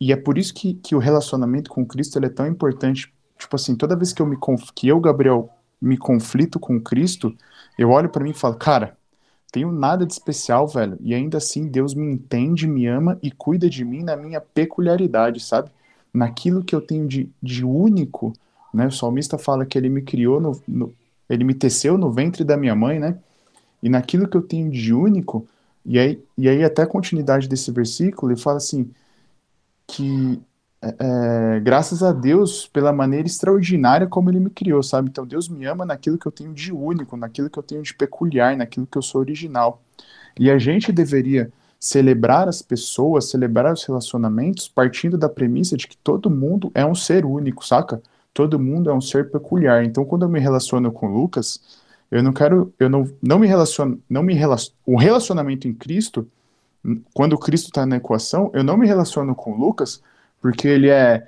[0.00, 3.12] e é por isso que, que o relacionamento com Cristo é tão importante.
[3.38, 4.38] Tipo assim, toda vez que eu me
[4.74, 5.50] que eu, Gabriel,
[5.80, 7.34] me conflito com Cristo,
[7.76, 8.96] eu olho para mim e falo, cara,
[9.52, 10.96] tenho nada de especial, velho.
[11.00, 15.40] E ainda assim, Deus me entende, me ama e cuida de mim na minha peculiaridade,
[15.40, 15.70] sabe?
[16.12, 18.32] Naquilo que eu tenho de, de único,
[18.72, 18.86] né?
[18.86, 20.94] O salmista fala que ele me criou, no, no,
[21.28, 23.18] ele me teceu no ventre da minha mãe, né?
[23.82, 25.46] E naquilo que eu tenho de único,
[25.86, 28.90] e aí, e aí até a continuidade desse versículo, ele fala assim,
[29.86, 30.40] que
[30.82, 35.08] é, é, graças a Deus pela maneira extraordinária como ele me criou, sabe?
[35.10, 37.94] Então Deus me ama naquilo que eu tenho de único, naquilo que eu tenho de
[37.94, 39.82] peculiar, naquilo que eu sou original.
[40.38, 45.96] E a gente deveria celebrar as pessoas, celebrar os relacionamentos, partindo da premissa de que
[45.96, 48.02] todo mundo é um ser único, saca?
[48.34, 49.84] Todo mundo é um ser peculiar.
[49.84, 51.60] Então, quando eu me relaciono com o Lucas,
[52.10, 56.28] eu não quero, eu não, não me relaciono, não me relaciono, o relacionamento em Cristo,
[57.12, 60.02] quando Cristo está na equação, eu não me relaciono com Lucas
[60.40, 61.26] porque ele é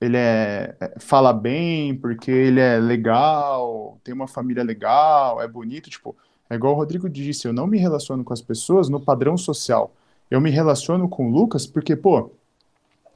[0.00, 5.88] ele é, é, fala bem, porque ele é legal, tem uma família legal, é bonito,
[5.88, 6.14] tipo,
[6.50, 9.92] é igual o Rodrigo disse, eu não me relaciono com as pessoas no padrão social.
[10.30, 12.30] Eu me relaciono com o Lucas porque, pô,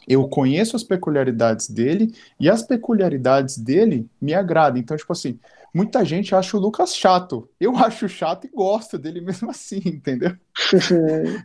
[0.08, 4.80] eu conheço as peculiaridades dele e as peculiaridades dele me agradam.
[4.80, 5.38] Então, tipo assim,
[5.74, 7.48] muita gente acha o Lucas chato.
[7.58, 10.36] Eu acho chato e gosto dele mesmo assim, entendeu?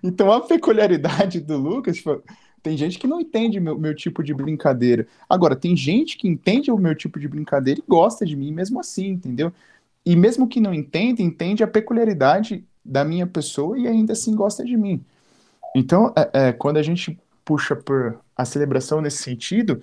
[0.04, 2.24] então, a peculiaridade do Lucas, tipo,
[2.62, 5.08] tem gente que não entende meu, meu tipo de brincadeira.
[5.30, 8.80] Agora, tem gente que entende o meu tipo de brincadeira e gosta de mim mesmo
[8.80, 9.54] assim, entendeu?
[10.06, 14.64] E mesmo que não entenda, entende a peculiaridade da minha pessoa e ainda assim gosta
[14.64, 15.04] de mim.
[15.76, 19.82] Então, é, é, quando a gente puxa por a celebração nesse sentido,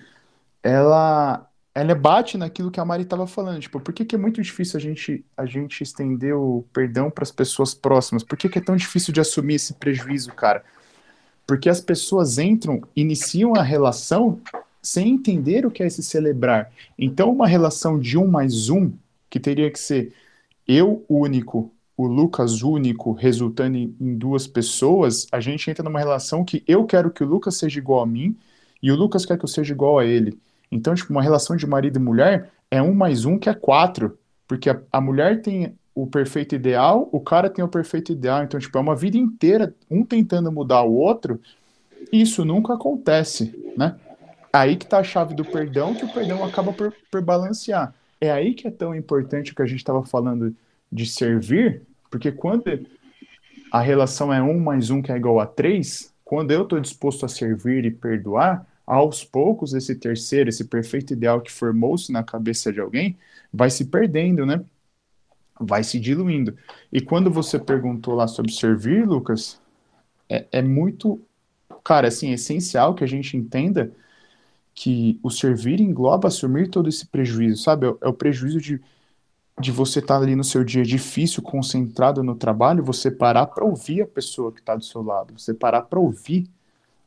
[0.63, 4.43] ela ela bate naquilo que a Mari estava falando, tipo, por que, que, é muito
[4.43, 8.23] difícil a gente a gente estender o perdão para as pessoas próximas?
[8.23, 10.63] Por que, que é tão difícil de assumir esse prejuízo, cara?
[11.47, 14.41] Porque as pessoas entram, iniciam a relação
[14.83, 16.71] sem entender o que é esse celebrar.
[16.99, 18.93] Então, uma relação de um mais um,
[19.31, 20.13] que teria que ser
[20.67, 26.45] eu único, o Lucas único, resultando em, em duas pessoas, a gente entra numa relação
[26.45, 28.37] que eu quero que o Lucas seja igual a mim
[28.83, 30.39] e o Lucas quer que eu seja igual a ele.
[30.73, 34.19] Então, tipo, uma relação de marido e mulher é um mais um que é quatro.
[34.49, 38.43] Porque a, a mulher tem o perfeito ideal, o cara tem o perfeito ideal.
[38.43, 41.39] Então, tipo, é uma vida inteira, um tentando mudar o outro.
[42.11, 43.97] Isso nunca acontece, né?
[44.51, 47.95] Aí que tá a chave do perdão, que o perdão acaba por, por balancear.
[48.19, 50.55] É aí que é tão importante o que a gente estava falando
[50.91, 52.65] de servir, porque quando
[53.71, 57.25] a relação é um mais um que é igual a três, quando eu estou disposto
[57.25, 62.73] a servir e perdoar, aos poucos esse terceiro, esse perfeito ideal que formou-se na cabeça
[62.73, 63.17] de alguém,
[63.53, 64.65] vai se perdendo, né?
[65.61, 66.57] vai se diluindo.
[66.93, 69.61] E quando você perguntou lá sobre servir, Lucas,
[70.29, 71.21] é, é muito,
[71.85, 73.93] cara, assim, é essencial que a gente entenda
[74.75, 77.87] que o servir engloba assumir todo esse prejuízo, sabe?
[77.87, 78.81] É, é o prejuízo de,
[79.61, 83.65] de você estar tá ali no seu dia difícil, concentrado no trabalho, você parar para
[83.65, 86.49] ouvir a pessoa que está do seu lado, você parar para ouvir,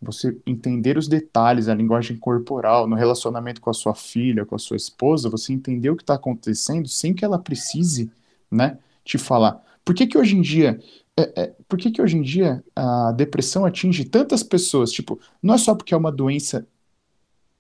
[0.02, 4.60] você entender os detalhes, a linguagem corporal, no relacionamento com a sua filha, com a
[4.60, 8.12] sua esposa, você entender o que está acontecendo sem que ela precise
[8.52, 9.62] né, te falar.
[9.84, 10.80] Por que que hoje em dia,
[11.18, 14.91] é, é, por que que hoje em dia a depressão atinge tantas pessoas?
[14.91, 16.68] Tipo, não é só porque é uma doença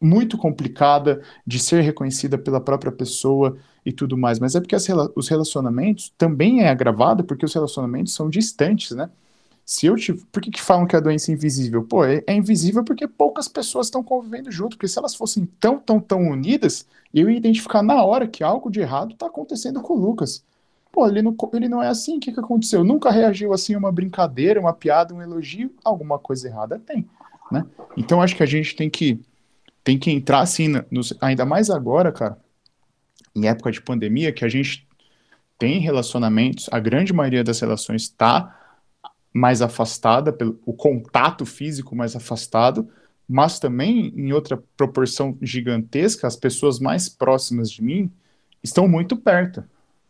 [0.01, 4.87] muito complicada de ser reconhecida pela própria pessoa e tudo mais, mas é porque as,
[5.15, 9.09] os relacionamentos também é agravado porque os relacionamentos são distantes, né?
[9.65, 11.83] Se eu te, por que, que falam que a doença é invisível?
[11.83, 15.79] Pô, é, é invisível porque poucas pessoas estão convivendo junto, porque se elas fossem tão,
[15.79, 19.93] tão, tão unidas, eu ia identificar na hora que algo de errado está acontecendo com
[19.93, 20.43] o Lucas.
[20.91, 22.83] Pô, ele não, ele não é assim, o que, que aconteceu?
[22.83, 27.09] Nunca reagiu assim a uma brincadeira, uma piada, um elogio, alguma coisa errada tem,
[27.51, 27.65] né?
[27.97, 29.19] Então acho que a gente tem que
[29.83, 32.37] tem que entrar assim, nos, ainda mais agora, cara,
[33.35, 34.87] em época de pandemia, que a gente
[35.59, 38.64] tem relacionamentos, a grande maioria das relações está
[39.35, 42.87] mais afastada, pelo o contato físico mais afastado,
[43.27, 48.09] mas também em outra proporção gigantesca, as pessoas mais próximas de mim
[48.63, 49.61] estão muito perto.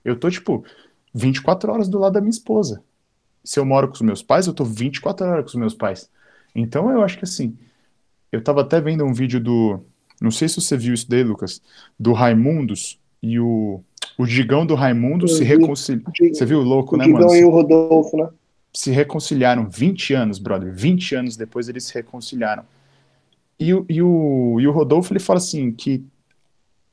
[0.04, 0.64] Eu tô, tipo,
[1.12, 2.84] 24 horas do lado da minha esposa.
[3.44, 6.08] Se eu moro com os meus pais, eu tô 24 horas com os meus pais.
[6.54, 7.58] Então eu acho que assim,
[8.32, 9.80] eu tava até vendo um vídeo do.
[10.22, 11.64] Não sei se você viu isso daí, Lucas,
[12.00, 13.82] do Raimundos e o.
[14.18, 16.04] O Digão do Raimundo eu se reconcilia.
[16.32, 17.36] Você viu o louco, o né, Digão mano?
[17.36, 18.30] e o Rodolfo, né?
[18.76, 20.74] Se reconciliaram 20 anos, brother.
[20.74, 22.66] 20 anos depois eles se reconciliaram.
[23.58, 26.06] E, o, e, o, e o Rodolfo ele fala assim que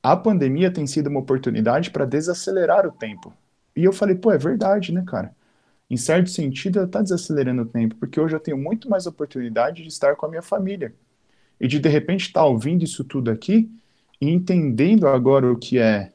[0.00, 3.34] a pandemia tem sido uma oportunidade para desacelerar o tempo.
[3.74, 5.34] E eu falei, pô, é verdade, né, cara?
[5.90, 9.82] Em certo sentido, ela está desacelerando o tempo, porque hoje eu tenho muito mais oportunidade
[9.82, 10.94] de estar com a minha família.
[11.60, 13.68] E de, de repente, estar tá ouvindo isso tudo aqui
[14.20, 16.12] e entendendo agora o que é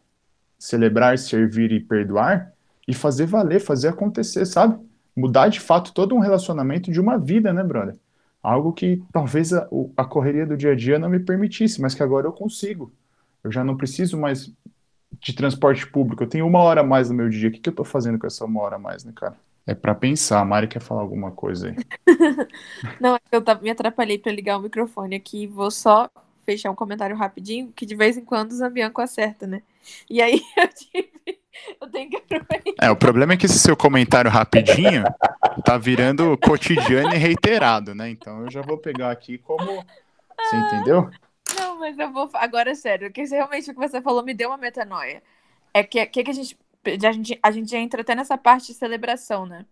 [0.58, 2.54] celebrar, servir e perdoar
[2.88, 4.80] e fazer valer, fazer acontecer, sabe?
[5.18, 7.96] Mudar de fato todo um relacionamento de uma vida, né, brother?
[8.42, 12.04] Algo que talvez a, a correria do dia a dia não me permitisse, mas que
[12.04, 12.94] agora eu consigo.
[13.44, 14.54] Eu já não preciso mais
[15.20, 16.24] de transporte público.
[16.24, 17.50] Eu tenho uma hora a mais no meu dia.
[17.50, 19.36] O que, que eu tô fazendo com essa uma hora a mais, né, cara?
[19.66, 20.40] É para pensar.
[20.40, 21.76] A Mari quer falar alguma coisa aí.
[23.02, 25.48] não, é eu me atrapalhei para ligar o microfone aqui.
[25.48, 26.10] Vou só
[26.46, 29.62] fechar um comentário rapidinho, que de vez em quando o Zambianco acerta, né?
[30.10, 31.17] E aí eu tive.
[31.82, 32.86] Eu tenho que aproveitar.
[32.86, 35.04] É, o problema é que esse seu comentário rapidinho
[35.64, 38.10] tá virando cotidiano e reiterado, né?
[38.10, 39.84] Então eu já vou pegar aqui como.
[40.40, 41.10] Você entendeu?
[41.60, 42.30] Não, mas eu vou.
[42.34, 45.22] Agora, sério, que realmente o que você falou me deu uma metanoia.
[45.74, 46.58] É que, que, que a gente.
[46.86, 49.66] A gente, a gente entra até nessa parte de celebração, né?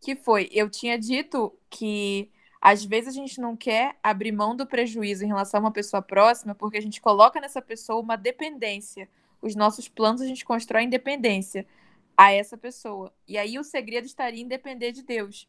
[0.00, 4.66] Que foi, eu tinha dito que às vezes a gente não quer abrir mão do
[4.66, 9.08] prejuízo em relação a uma pessoa próxima, porque a gente coloca nessa pessoa uma dependência.
[9.44, 11.66] Os nossos planos a gente constrói independência
[12.16, 13.12] a essa pessoa.
[13.28, 15.46] E aí o segredo estaria em depender de Deus.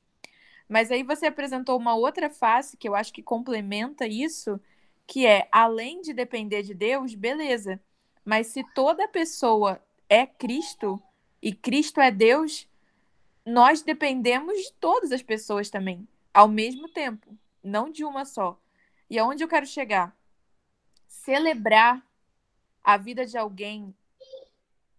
[0.67, 4.59] Mas aí você apresentou uma outra face que eu acho que complementa isso,
[5.07, 7.79] que é além de depender de Deus, beleza.
[8.25, 11.01] Mas se toda pessoa é Cristo
[11.41, 12.67] e Cristo é Deus,
[13.45, 17.33] nós dependemos de todas as pessoas também, ao mesmo tempo,
[17.63, 18.59] não de uma só.
[19.09, 20.13] E aonde eu quero chegar?
[21.07, 22.05] Celebrar
[22.85, 23.93] a vida de alguém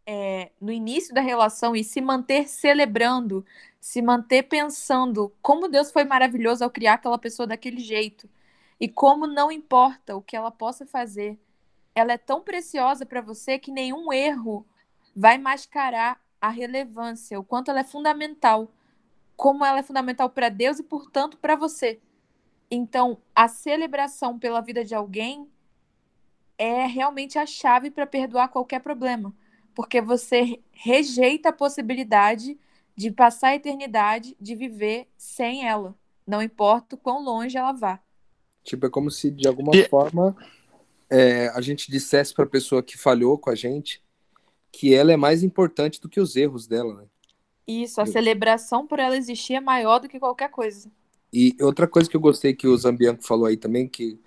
[0.04, 3.46] é, no início da relação e se manter celebrando,
[3.80, 8.28] se manter pensando como Deus foi maravilhoso ao criar aquela pessoa daquele jeito
[8.80, 11.38] e como não importa o que ela possa fazer,
[11.94, 14.66] ela é tão preciosa para você que nenhum erro
[15.14, 18.68] vai mascarar a relevância, o quanto ela é fundamental,
[19.36, 21.98] como ela é fundamental para Deus e, portanto, para você.
[22.70, 25.48] Então, a celebração pela vida de alguém
[26.58, 29.34] é realmente a chave para perdoar qualquer problema
[29.76, 32.58] porque você rejeita a possibilidade
[32.96, 35.94] de passar a eternidade, de viver sem ela.
[36.26, 38.00] Não importa o quão longe ela vá.
[38.64, 39.86] Tipo, é como se de alguma e...
[39.86, 40.34] forma
[41.10, 44.02] é, a gente dissesse para a pessoa que falhou com a gente
[44.72, 47.04] que ela é mais importante do que os erros dela, né?
[47.66, 48.12] Isso, a eu...
[48.12, 50.90] celebração por ela existir é maior do que qualquer coisa.
[51.30, 54.18] E outra coisa que eu gostei que o Zambianco falou aí também, que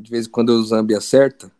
[0.00, 1.50] de vez em quando o Zambi acerta,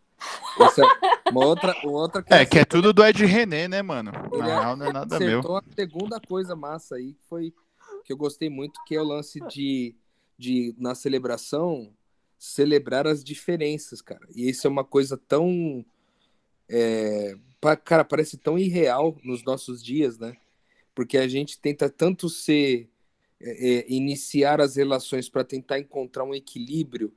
[0.61, 3.83] essa, é uma outra, uma outra que é, que é tudo do Ed René, né,
[3.83, 4.13] mano?
[4.37, 5.41] Na real, não é nada meu.
[5.57, 7.53] a segunda coisa massa aí, que foi
[8.05, 9.95] que eu gostei muito, que é o lance de,
[10.39, 11.93] de na celebração,
[12.39, 14.27] celebrar as diferenças, cara.
[14.35, 15.85] E isso é uma coisa tão.
[16.69, 17.37] É,
[17.85, 20.37] cara, parece tão irreal nos nossos dias, né?
[20.95, 22.89] Porque a gente tenta tanto ser.
[23.41, 27.13] É, é iniciar as relações para tentar encontrar um equilíbrio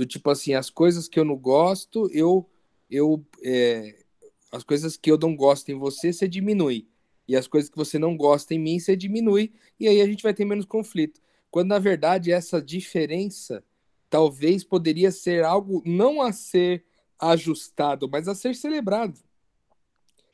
[0.00, 2.48] do tipo assim, as coisas que eu não gosto, eu
[2.90, 4.02] eu é,
[4.50, 6.88] as coisas que eu não gosto em você, você diminui.
[7.28, 10.22] E as coisas que você não gosta em mim, você diminui, e aí a gente
[10.22, 11.20] vai ter menos conflito.
[11.50, 13.62] Quando na verdade essa diferença
[14.08, 16.82] talvez poderia ser algo não a ser
[17.18, 19.20] ajustado, mas a ser celebrado.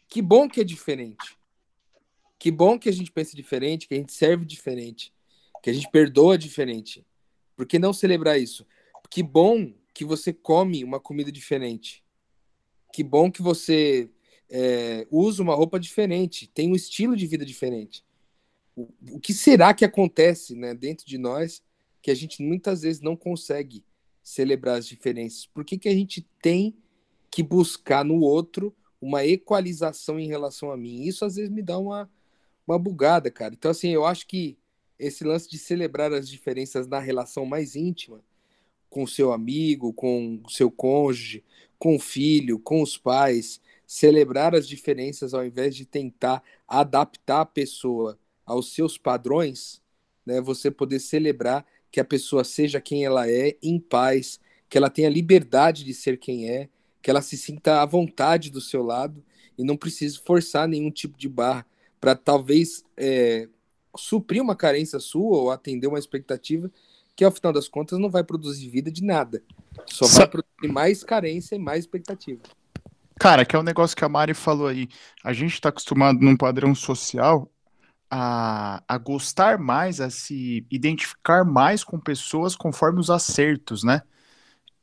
[0.09, 1.37] Que bom que é diferente.
[2.39, 5.13] Que bom que a gente pensa diferente, que a gente serve diferente,
[5.61, 7.05] que a gente perdoa diferente.
[7.57, 8.65] Por que não celebrar isso?
[9.11, 12.05] Que bom que você come uma comida diferente.
[12.93, 14.11] Que bom que você
[14.51, 18.05] é, usa uma roupa diferente, tem um estilo de vida diferente.
[18.75, 21.63] O, o que será que acontece né, dentro de nós
[22.03, 23.85] que a gente muitas vezes não consegue
[24.23, 25.47] celebrar as diferenças?
[25.47, 26.77] Por que, que a gente tem
[27.31, 31.05] que buscar no outro uma equalização em relação a mim?
[31.05, 32.11] Isso às vezes me dá uma,
[32.67, 33.55] uma bugada, cara.
[33.55, 34.59] Então, assim, eu acho que
[34.99, 38.23] esse lance de celebrar as diferenças na relação mais íntima
[38.89, 41.45] com seu amigo, com seu cônjuge,
[41.79, 47.47] com o filho, com os pais, celebrar as diferenças ao invés de tentar adaptar a
[47.47, 49.83] pessoa aos seus padrões,
[50.25, 50.41] né?
[50.41, 55.09] Você poder celebrar que a pessoa seja quem ela é, em paz, que ela tenha
[55.09, 56.69] liberdade de ser quem é,
[57.01, 59.23] que ela se sinta à vontade do seu lado
[59.57, 61.65] e não precise forçar nenhum tipo de barra
[62.01, 63.49] para talvez é,
[63.97, 66.71] suprir uma carência sua ou atender uma expectativa
[67.17, 69.43] que ao final das contas não vai produzir vida de nada.
[69.87, 72.43] Só vai produzir mais carência e mais expectativa.
[73.19, 74.89] Cara, que é um negócio que a Mari falou aí.
[75.25, 77.51] A gente está acostumado num padrão social
[78.11, 84.03] a, a gostar mais, a se identificar mais com pessoas conforme os acertos, né?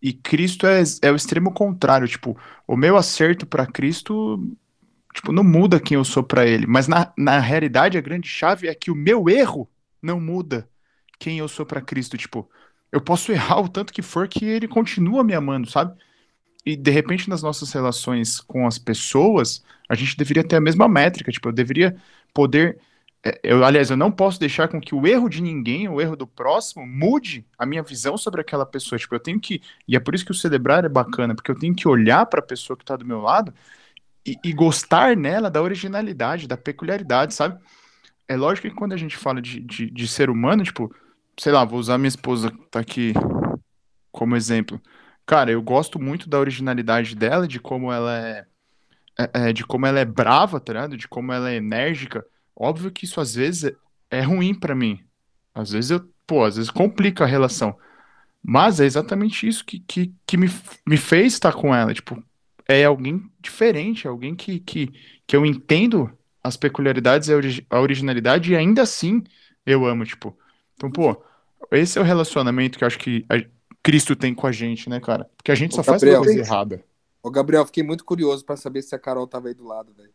[0.01, 2.07] E Cristo é, é o extremo contrário.
[2.07, 2.35] Tipo,
[2.67, 4.43] o meu acerto para Cristo
[5.13, 6.65] tipo, não muda quem eu sou para ele.
[6.65, 9.69] Mas na, na realidade, a grande chave é que o meu erro
[10.01, 10.67] não muda
[11.23, 12.17] quem eu sou para Cristo.
[12.17, 12.49] Tipo,
[12.91, 15.97] eu posso errar o tanto que for que ele continua me amando, sabe?
[16.65, 20.87] E de repente nas nossas relações com as pessoas, a gente deveria ter a mesma
[20.87, 21.31] métrica.
[21.31, 21.95] Tipo, eu deveria
[22.33, 22.79] poder
[23.25, 26.15] é, eu, aliás, eu não posso deixar com que o erro de ninguém, o erro
[26.15, 28.99] do próximo, mude a minha visão sobre aquela pessoa.
[28.99, 29.61] Tipo, eu tenho que.
[29.87, 32.41] E é por isso que o celebrar é bacana, porque eu tenho que olhar para
[32.41, 33.53] a pessoa que está do meu lado
[34.25, 37.59] e, e, gostar nela da originalidade, da peculiaridade, sabe?
[38.27, 40.93] É lógico que quando a gente fala de, de, de ser humano, tipo,
[41.39, 43.13] sei lá, vou usar minha esposa que tá aqui
[44.11, 44.81] como exemplo.
[45.25, 48.45] Cara, eu gosto muito da originalidade dela, de como ela é,
[49.17, 50.97] é, é de como ela é brava, tá ligado?
[50.97, 52.25] De como ela é enérgica
[52.55, 53.71] Óbvio que isso às vezes
[54.09, 54.99] é ruim para mim.
[55.53, 57.77] Às vezes eu, pô, às vezes complica a relação.
[58.41, 60.47] Mas é exatamente isso que, que, que me,
[60.87, 61.93] me fez estar com ela.
[61.93, 62.23] Tipo,
[62.67, 64.91] é alguém diferente, alguém que, que,
[65.25, 66.11] que eu entendo
[66.43, 69.23] as peculiaridades e a originalidade e ainda assim
[69.65, 70.37] eu amo, tipo.
[70.75, 71.21] Então, pô,
[71.71, 73.35] esse é o relacionamento que eu acho que a,
[73.81, 75.29] Cristo tem com a gente, né, cara?
[75.35, 76.83] Porque a gente Ô, só Gabriel, faz coisa errada.
[77.21, 80.11] Ô, Gabriel, fiquei muito curioso para saber se a Carol tava aí do lado, velho.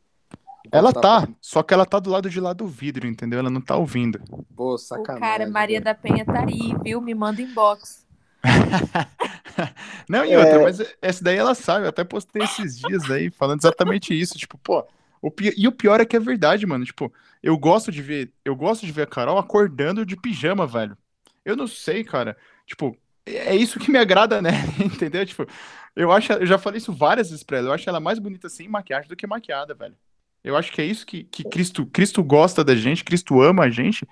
[0.70, 3.38] Ela tá, tá só que ela tá do lado de lá do vidro, entendeu?
[3.38, 4.20] Ela não tá ouvindo.
[4.54, 5.16] Pô, sacanagem.
[5.16, 7.00] O cara, Maria da Penha tá aí, viu?
[7.00, 8.06] Me manda inbox.
[10.08, 10.62] não, e outra, é...
[10.62, 14.56] mas essa daí ela sabe, eu até postei esses dias aí falando exatamente isso, tipo,
[14.58, 14.86] pô,
[15.20, 15.52] o pi...
[15.56, 17.12] e o pior é que é verdade, mano, tipo,
[17.42, 20.96] eu gosto de ver, eu gosto de ver a Carol acordando de pijama, velho.
[21.44, 22.96] Eu não sei, cara, tipo,
[23.26, 24.52] é isso que me agrada, né?
[24.78, 25.24] Entendeu?
[25.24, 25.46] Tipo,
[25.94, 28.48] eu acho, eu já falei isso várias vezes pra ela, eu acho ela mais bonita
[28.48, 29.96] sem maquiagem do que maquiada, velho.
[30.42, 33.70] Eu acho que é isso que, que Cristo, Cristo gosta da gente, Cristo ama a
[33.70, 34.06] gente,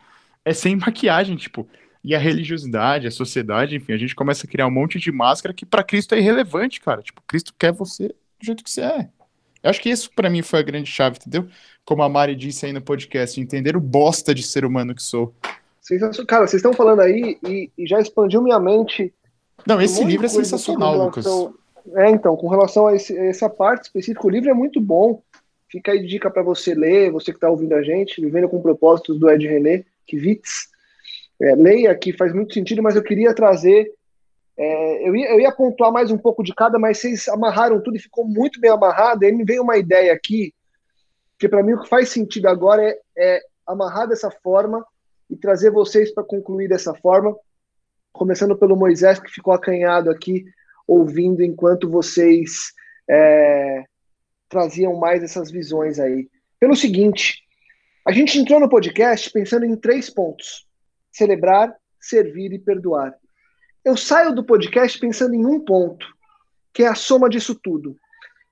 [0.44, 1.68] é sem maquiagem, tipo.
[2.02, 5.52] E a religiosidade, a sociedade, enfim, a gente começa a criar um monte de máscara
[5.52, 7.02] que para Cristo é irrelevante, cara.
[7.02, 9.08] Tipo, Cristo quer você do jeito que você é.
[9.66, 11.50] Eu acho que isso para mim foi a grande chave, entendeu?
[11.84, 15.34] Como a Mari disse aí no podcast, entender o bosta de ser humano que sou.
[16.28, 19.12] Cara, vocês estão falando aí e, e já expandiu minha mente.
[19.66, 21.46] Não, esse livro é sensacional, relação...
[21.46, 21.96] Lucas.
[21.96, 25.20] É, então, com relação a, esse, a essa parte específica, o livro é muito bom.
[25.68, 29.18] Fica aí dica para você ler, você que está ouvindo a gente, Vivendo com Propósitos
[29.18, 30.68] do Ed René Kivitz.
[31.42, 33.92] É, leia, que faz muito sentido, mas eu queria trazer.
[34.58, 37.96] É, eu, ia, eu ia pontuar mais um pouco de cada, mas vocês amarraram tudo
[37.96, 39.24] e ficou muito bem amarrado.
[39.24, 40.54] E me veio uma ideia aqui,
[41.38, 44.84] que para mim o que faz sentido agora é, é amarrar dessa forma
[45.28, 47.36] e trazer vocês para concluir dessa forma,
[48.12, 50.44] começando pelo Moisés, que ficou acanhado aqui,
[50.86, 52.72] ouvindo enquanto vocês
[53.10, 53.84] é,
[54.48, 56.28] traziam mais essas visões aí.
[56.58, 57.42] Pelo seguinte,
[58.06, 60.66] a gente entrou no podcast pensando em três pontos:
[61.10, 63.14] celebrar, servir e perdoar.
[63.86, 66.04] Eu saio do podcast pensando em um ponto,
[66.74, 67.96] que é a soma disso tudo.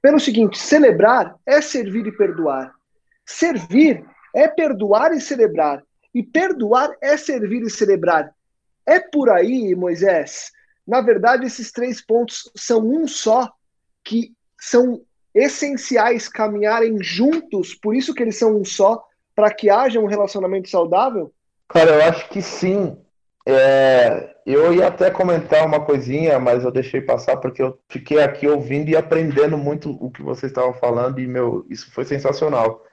[0.01, 2.73] Pelo seguinte, celebrar é servir e perdoar.
[3.27, 5.83] Servir é perdoar e celebrar.
[6.15, 8.33] E perdoar é servir e celebrar.
[8.87, 10.53] É por aí, Moisés.
[10.87, 13.53] Na verdade, esses três pontos são um só,
[14.05, 15.03] que são
[15.35, 19.05] essenciais caminharem juntos, por isso que eles são um só,
[19.35, 21.35] para que haja um relacionamento saudável?
[21.71, 22.97] Cara, eu acho que sim.
[23.45, 28.47] É, eu ia até comentar uma coisinha, mas eu deixei passar porque eu fiquei aqui
[28.47, 32.85] ouvindo e aprendendo muito o que vocês estavam falando e meu, isso foi sensacional.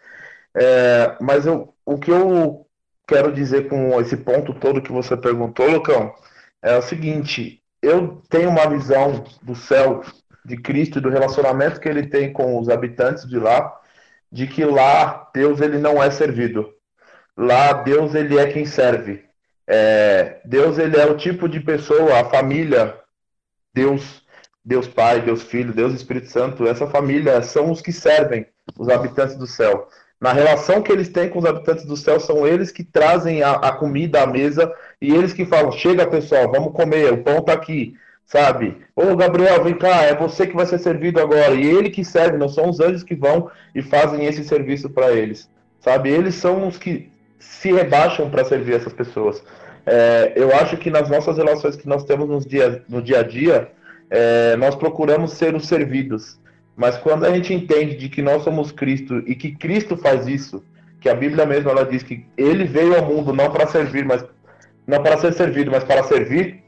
[0.56, 2.66] É, mas eu, o que eu
[3.08, 6.14] quero dizer com esse ponto todo que você perguntou, Lucão,
[6.62, 10.02] é o seguinte: eu tenho uma visão do céu
[10.46, 13.78] de Cristo e do relacionamento que ele tem com os habitantes de lá,
[14.32, 16.74] de que lá Deus ele não é servido.
[17.38, 19.24] Lá Deus ele é quem serve.
[19.68, 22.96] É, Deus ele é o tipo de pessoa, a família,
[23.74, 24.24] Deus,
[24.64, 28.46] Deus Pai, Deus Filho, Deus Espírito Santo, essa família são os que servem
[28.78, 29.88] os habitantes do céu.
[30.20, 33.54] Na relação que eles têm com os habitantes do céu, são eles que trazem a,
[33.54, 37.54] a comida à mesa e eles que falam: chega pessoal, vamos comer, o pão está
[37.54, 37.96] aqui
[38.32, 38.78] sabe?
[38.96, 41.54] Ô Gabriel, vem cá, é você que vai ser servido agora.
[41.54, 45.12] E ele que serve, não são os anjos que vão e fazem esse serviço para
[45.12, 45.50] eles,
[45.82, 46.10] sabe?
[46.10, 47.11] Eles são os que
[47.42, 49.44] se rebaixam para servir essas pessoas.
[49.86, 53.24] É, eu acho que nas nossas relações que nós temos no dia, no dia a
[53.24, 53.72] dia,
[54.10, 56.40] é, nós procuramos ser os servidos.
[56.78, 60.64] Mas quando a gente entende de que nós somos Cristo e que Cristo faz isso,
[61.00, 64.24] que a Bíblia mesmo ela diz que ele veio ao mundo não para servir, mas
[64.86, 66.62] não para ser servido, mas para servir,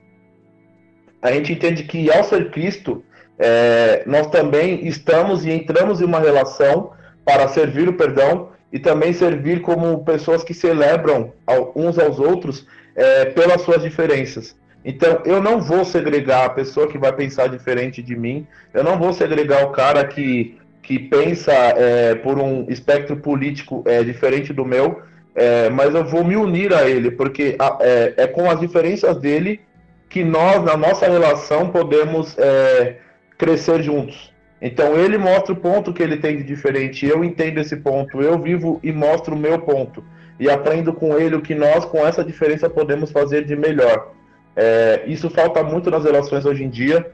[1.22, 3.04] a gente entende que ao ser Cristo,
[3.38, 6.92] é, nós também estamos e entramos em uma relação
[7.24, 11.32] para servir o perdão e também servir como pessoas que celebram
[11.76, 12.66] uns aos outros
[12.96, 14.56] é, pelas suas diferenças.
[14.84, 18.98] Então, eu não vou segregar a pessoa que vai pensar diferente de mim, eu não
[18.98, 24.66] vou segregar o cara que, que pensa é, por um espectro político é, diferente do
[24.66, 25.04] meu,
[25.36, 29.18] é, mas eu vou me unir a ele, porque a, é, é, com as diferenças
[29.18, 29.62] dele
[30.10, 32.98] que nós, na nossa relação, podemos é,
[33.38, 34.33] crescer juntos.
[34.64, 38.40] Então ele mostra o ponto que ele tem de diferente, eu entendo esse ponto, eu
[38.40, 40.02] vivo e mostro o meu ponto.
[40.40, 44.14] E aprendo com ele o que nós, com essa diferença, podemos fazer de melhor.
[44.56, 47.12] É, isso falta muito nas relações hoje em dia.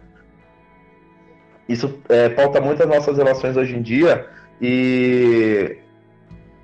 [1.68, 4.28] Isso é, falta muito nas nossas relações hoje em dia.
[4.62, 5.76] E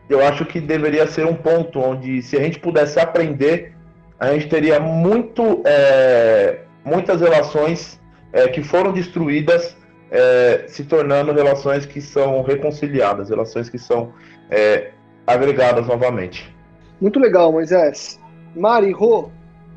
[0.07, 3.73] eu acho que deveria ser um ponto onde, se a gente pudesse aprender,
[4.19, 7.99] a gente teria muito, é, muitas relações
[8.31, 9.75] é, que foram destruídas
[10.15, 14.13] é, se tornando relações que são reconciliadas, relações que são
[14.49, 14.91] é,
[15.27, 16.55] agregadas novamente.
[17.01, 18.17] Muito legal, Moisés.
[18.55, 19.29] Mari, Rô,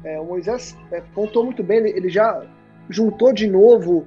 [0.05, 2.41] é, o Moisés é, contou muito bem, ele, já
[2.89, 4.07] juntou de novo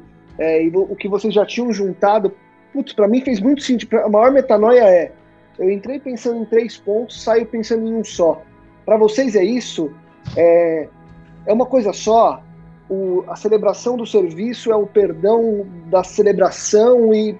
[0.90, 2.34] o que vocês já tinham juntado.
[2.74, 3.96] Putz, para mim fez muito sentido.
[3.98, 5.12] A maior metanoia é
[5.60, 8.42] eu entrei pensando em três pontos, saio pensando em um só.
[8.86, 9.94] Para vocês é isso?
[10.36, 10.88] É,
[11.46, 12.42] é uma coisa só?
[12.92, 17.38] O, a celebração do serviço é o perdão da celebração e,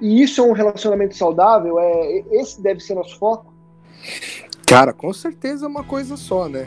[0.00, 1.78] e isso é um relacionamento saudável?
[1.80, 3.52] É, esse deve ser nosso foco?
[4.66, 6.66] Cara, com certeza é uma coisa só, né?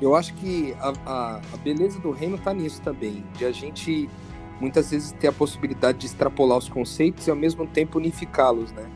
[0.00, 4.08] Eu acho que a, a, a beleza do reino está nisso também, de a gente
[4.60, 8.88] muitas vezes ter a possibilidade de extrapolar os conceitos e ao mesmo tempo unificá-los, né?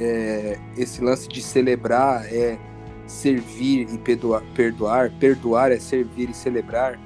[0.00, 2.58] é, esse lance de celebrar é
[3.06, 6.98] servir e perdoar, perdoar, perdoar é servir e celebrar,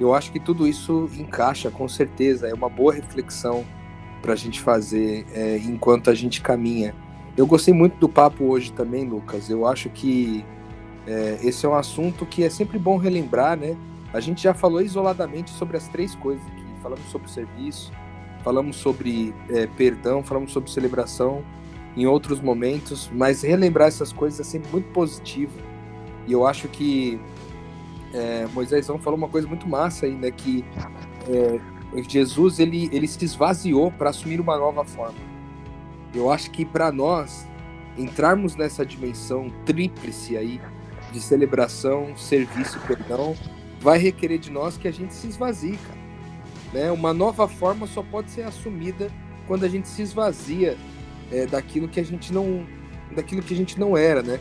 [0.00, 2.48] eu acho que tudo isso encaixa com certeza.
[2.48, 3.64] É uma boa reflexão
[4.22, 6.94] para a gente fazer é, enquanto a gente caminha.
[7.36, 9.48] Eu gostei muito do papo hoje também, Lucas.
[9.48, 10.44] Eu acho que
[11.06, 13.76] é, esse é um assunto que é sempre bom relembrar, né?
[14.12, 16.64] A gente já falou isoladamente sobre as três coisas aqui.
[16.82, 17.92] Falamos sobre serviço,
[18.42, 21.42] falamos sobre é, perdão, falamos sobre celebração
[21.96, 25.52] em outros momentos, mas relembrar essas coisas é sempre muito positivo.
[26.26, 27.20] E eu acho que
[28.12, 30.30] é, Moisés falou uma coisa muito massa aí, né?
[30.30, 30.64] Que
[31.28, 31.60] é,
[32.08, 35.18] Jesus ele, ele se esvaziou para assumir uma nova forma.
[36.14, 37.46] Eu acho que para nós
[37.96, 40.60] entrarmos nessa dimensão tríplice aí
[41.12, 43.34] de celebração, serviço perdão,
[43.80, 45.98] vai requerer de nós que a gente se esvazie, cara.
[46.72, 46.92] Né?
[46.92, 49.10] Uma nova forma só pode ser assumida
[49.46, 50.76] quando a gente se esvazia
[51.32, 52.66] é, daquilo que a gente não
[53.14, 54.38] daquilo que a gente não era, né?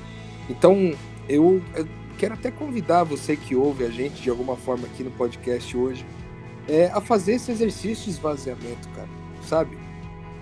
[0.49, 0.93] Então
[1.29, 1.87] eu, eu,
[2.17, 6.05] quero até convidar você que ouve a gente de alguma forma aqui no podcast hoje
[6.67, 9.07] é, a fazer esse exercício de esvaziamento, cara,
[9.43, 9.77] sabe?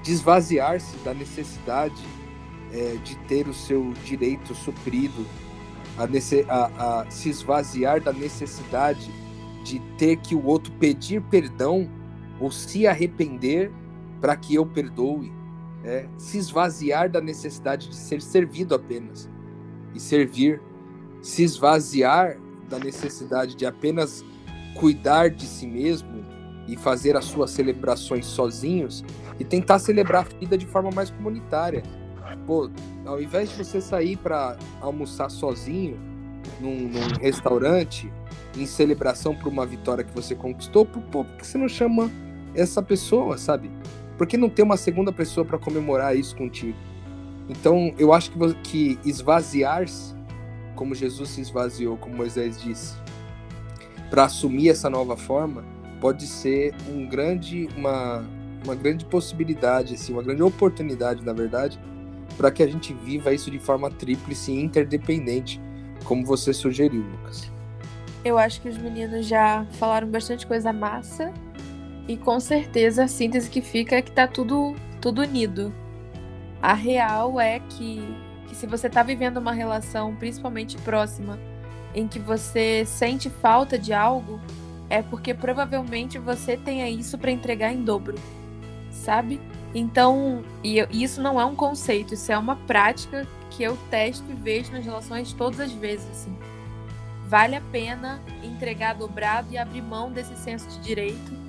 [0.02, 2.02] De esvaziar-se da necessidade
[2.72, 5.26] é, de ter o seu direito suprido,
[5.98, 9.12] a, nesse, a, a se esvaziar da necessidade
[9.64, 11.90] de ter que o outro pedir perdão
[12.40, 13.72] ou se arrepender
[14.20, 15.32] para que eu perdoe
[15.84, 19.30] é, se esvaziar da necessidade de ser servido apenas
[19.94, 20.62] e servir,
[21.26, 22.38] se esvaziar
[22.70, 24.24] da necessidade de apenas
[24.76, 26.24] cuidar de si mesmo
[26.68, 29.04] e fazer as suas celebrações sozinhos
[29.40, 31.82] e tentar celebrar a vida de forma mais comunitária.
[32.46, 32.70] Pô,
[33.06, 35.98] ao invés de você sair para almoçar sozinho
[36.62, 38.12] num, num, restaurante
[38.56, 42.12] em celebração por uma vitória que você conquistou, pô, por que você não chama
[42.54, 43.72] essa pessoa, sabe?
[44.16, 46.78] Por que não ter uma segunda pessoa para comemorar isso contigo?
[47.50, 50.15] Então, eu acho que, que esvaziar-se,
[50.76, 52.96] como Jesus se esvaziou, como Moisés disse,
[54.10, 55.64] para assumir essa nova forma,
[56.00, 58.24] pode ser um grande, uma,
[58.64, 61.80] uma grande possibilidade, assim, uma grande oportunidade, na verdade,
[62.38, 65.62] para que a gente viva isso de forma tríplice e interdependente,
[66.04, 67.52] como você sugeriu, Lucas.
[68.24, 71.32] Eu acho que os meninos já falaram bastante coisa massa
[72.08, 75.74] e com certeza a síntese que fica é que tá tudo, tudo unido.
[76.62, 78.04] A real é que,
[78.56, 81.38] que se você tá vivendo uma relação, principalmente próxima,
[81.94, 84.40] em que você sente falta de algo,
[84.90, 88.16] é porque provavelmente você tenha isso para entregar em dobro,
[88.92, 89.42] sabe?
[89.74, 94.34] Então, e isso não é um conceito, isso é uma prática que eu testo e
[94.34, 96.10] vejo nas relações todas as vezes.
[96.10, 96.36] Assim.
[97.28, 101.46] Vale a pena entregar dobrado e abrir mão desse senso de direito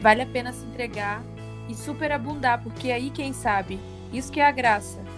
[0.00, 1.22] vale a pena se entregar
[1.68, 3.80] e superabundar, porque aí, quem sabe,
[4.12, 5.15] isso que é a graça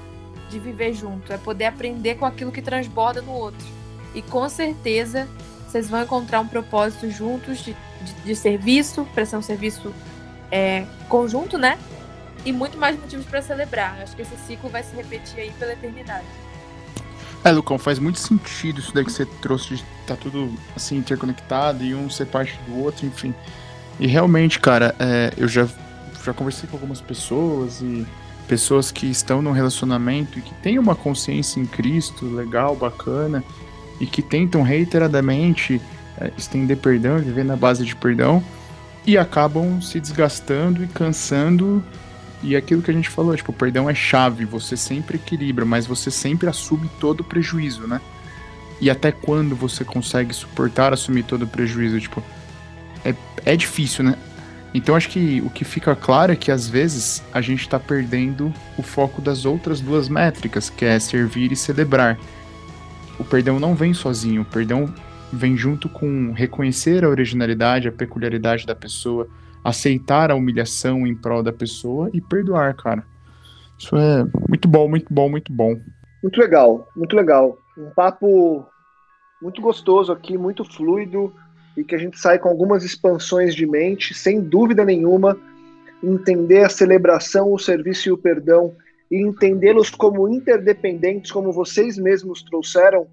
[0.48, 3.66] de viver junto, é poder aprender com aquilo que transborda no outro.
[4.14, 5.28] E com certeza
[5.66, 9.92] vocês vão encontrar um propósito juntos de, de, de serviço, para ser um serviço
[10.50, 11.78] é, conjunto, né?
[12.44, 14.00] E muito mais motivos para celebrar.
[14.00, 16.26] Acho que esse ciclo vai se repetir aí pela eternidade.
[17.44, 21.84] É, Lucão, faz muito sentido isso daí que você trouxe de tá tudo assim interconectado
[21.84, 23.34] e um ser parte do outro, enfim.
[24.00, 25.68] E realmente, cara, é, eu já,
[26.28, 28.06] já conversei com algumas pessoas e
[28.46, 33.44] pessoas que estão num relacionamento e que têm uma consciência em Cristo legal, bacana,
[34.00, 35.80] e que tentam reiteradamente
[36.18, 38.42] é, estender perdão, viver na base de perdão,
[39.06, 41.84] e acabam se desgastando e cansando.
[42.42, 45.86] E aquilo que a gente falou, tipo, o perdão é chave, você sempre equilibra, mas
[45.86, 48.00] você sempre assume todo o prejuízo, né?
[48.80, 51.98] E até quando você consegue suportar assumir todo o prejuízo?
[52.00, 52.22] Tipo,
[53.04, 53.12] é,
[53.44, 54.16] é difícil, né?
[54.74, 58.52] Então acho que o que fica claro é que às vezes a gente está perdendo
[58.76, 62.18] o foco das outras duas métricas, que é servir e celebrar.
[63.18, 64.92] O perdão não vem sozinho, o perdão
[65.32, 69.28] vem junto com reconhecer a originalidade, a peculiaridade da pessoa,
[69.64, 73.04] aceitar a humilhação em prol da pessoa e perdoar, cara.
[73.78, 75.80] Isso é muito bom, muito bom, muito bom.
[76.22, 77.58] Muito legal, muito legal.
[77.76, 78.66] Um papo
[79.40, 81.32] muito gostoso aqui, muito fluido
[81.78, 85.38] e que a gente sai com algumas expansões de mente, sem dúvida nenhuma,
[86.02, 88.74] entender a celebração, o serviço e o perdão
[89.10, 93.06] e entendê-los como interdependentes, como vocês mesmos trouxeram,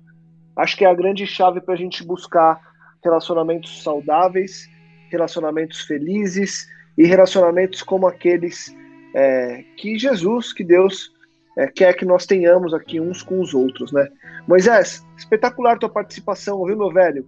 [0.56, 2.60] acho que é a grande chave para a gente buscar
[3.04, 4.68] relacionamentos saudáveis,
[5.10, 8.76] relacionamentos felizes e relacionamentos como aqueles
[9.14, 11.12] é, que Jesus, que Deus
[11.58, 14.10] é, quer que nós tenhamos aqui uns com os outros, né?
[14.48, 17.26] Moisés, espetacular tua participação, viu, meu velho?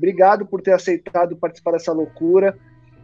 [0.00, 2.56] Obrigado por ter aceitado participar dessa loucura.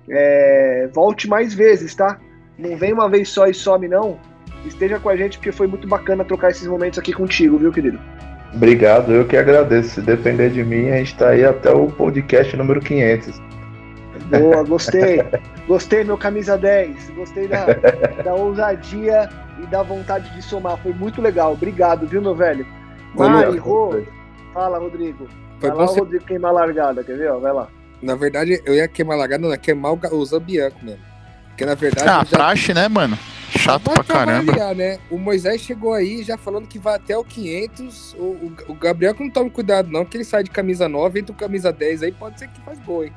[0.09, 2.19] É, volte mais vezes, tá?
[2.59, 4.19] Não vem uma vez só e some, não.
[4.65, 8.01] Esteja com a gente, porque foi muito bacana trocar esses momentos aqui contigo, viu, querido?
[8.55, 9.91] Obrigado, eu que agradeço.
[9.91, 13.39] Se depender de mim, a gente está aí até o podcast número 500.
[14.31, 15.23] Boa, gostei.
[15.69, 17.11] gostei, meu camisa 10.
[17.11, 17.67] Gostei da,
[18.25, 19.29] da ousadia
[19.63, 20.79] e da vontade de somar.
[20.79, 21.53] Foi muito legal.
[21.53, 22.67] Obrigado, viu, meu velho?
[23.15, 24.01] Mari, Rô,
[24.55, 25.29] fala, Rodrigo.
[25.61, 26.01] Foi Vai lá você...
[26.01, 27.33] o Rodrigo queimar a largada, quer ver?
[27.33, 27.69] Vai lá.
[28.03, 31.01] Na verdade, eu ia queimar a largada, não, ia queimar o, o Zambianco mesmo.
[31.49, 32.09] Porque na verdade.
[32.09, 32.37] Ah, já...
[32.37, 33.19] praxe, né, mano?
[33.57, 34.53] Chato pra caramba.
[34.53, 34.99] Avaliar, né?
[35.11, 38.15] O Moisés chegou aí já falando que vai até o 500.
[38.15, 41.21] O, o, o Gabriel que não toma cuidado, não, que ele sai de camisa 9,
[41.21, 43.13] entra com camisa 10 aí, pode ser que faz gol, hein?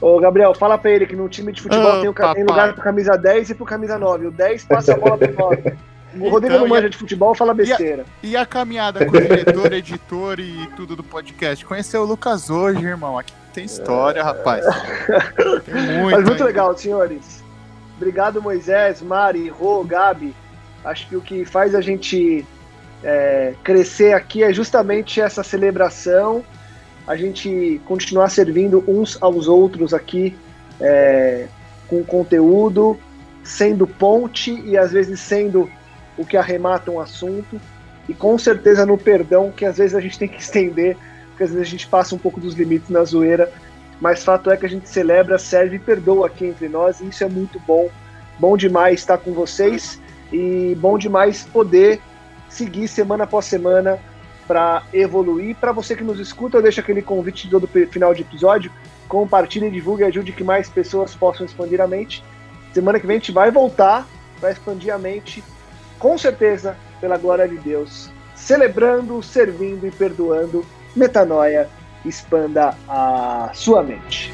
[0.00, 2.74] Ô, Gabriel, fala pra ele que no time de futebol oh, tem, o, tem lugar
[2.74, 4.26] pro camisa 10 e pro camisa 9.
[4.26, 5.72] O 10 passa a bola pro 9.
[6.20, 6.90] O Rodrigo então, não manja a...
[6.90, 8.04] de futebol, fala besteira.
[8.22, 11.64] E a, e a caminhada com o diretor, editor e tudo do podcast?
[11.64, 13.18] Conheceu o Lucas hoje, irmão.
[13.18, 14.22] Aqui tem história, é...
[14.22, 14.64] rapaz.
[15.64, 16.16] Tem muito.
[16.16, 17.42] Mas muito legal, senhores.
[17.96, 20.34] Obrigado, Moisés, Mari, Rô, Gabi.
[20.84, 22.46] Acho que o que faz a gente
[23.02, 26.44] é, crescer aqui é justamente essa celebração,
[27.06, 30.36] a gente continuar servindo uns aos outros aqui
[30.80, 31.46] é,
[31.88, 32.98] com conteúdo,
[33.42, 35.70] sendo ponte e às vezes sendo
[36.16, 37.60] o que arremata um assunto,
[38.08, 40.96] e com certeza no perdão, que às vezes a gente tem que estender,
[41.30, 43.52] porque às vezes a gente passa um pouco dos limites na zoeira,
[44.00, 47.24] mas fato é que a gente celebra, serve e perdoa aqui entre nós, e isso
[47.24, 47.88] é muito bom.
[48.38, 50.00] Bom demais estar com vocês
[50.32, 52.00] e bom demais poder
[52.48, 53.98] seguir semana após semana
[54.46, 55.56] para evoluir.
[55.56, 58.70] Para você que nos escuta, eu deixo aquele convite do final de episódio.
[59.08, 62.22] Compartilhe, divulgue e ajude que mais pessoas possam expandir a mente.
[62.72, 64.06] Semana que vem a gente vai voltar
[64.38, 65.42] para expandir a mente
[65.98, 71.68] com certeza, pela glória de Deus, celebrando, servindo e perdoando, metanoia,
[72.04, 74.32] expanda a sua mente.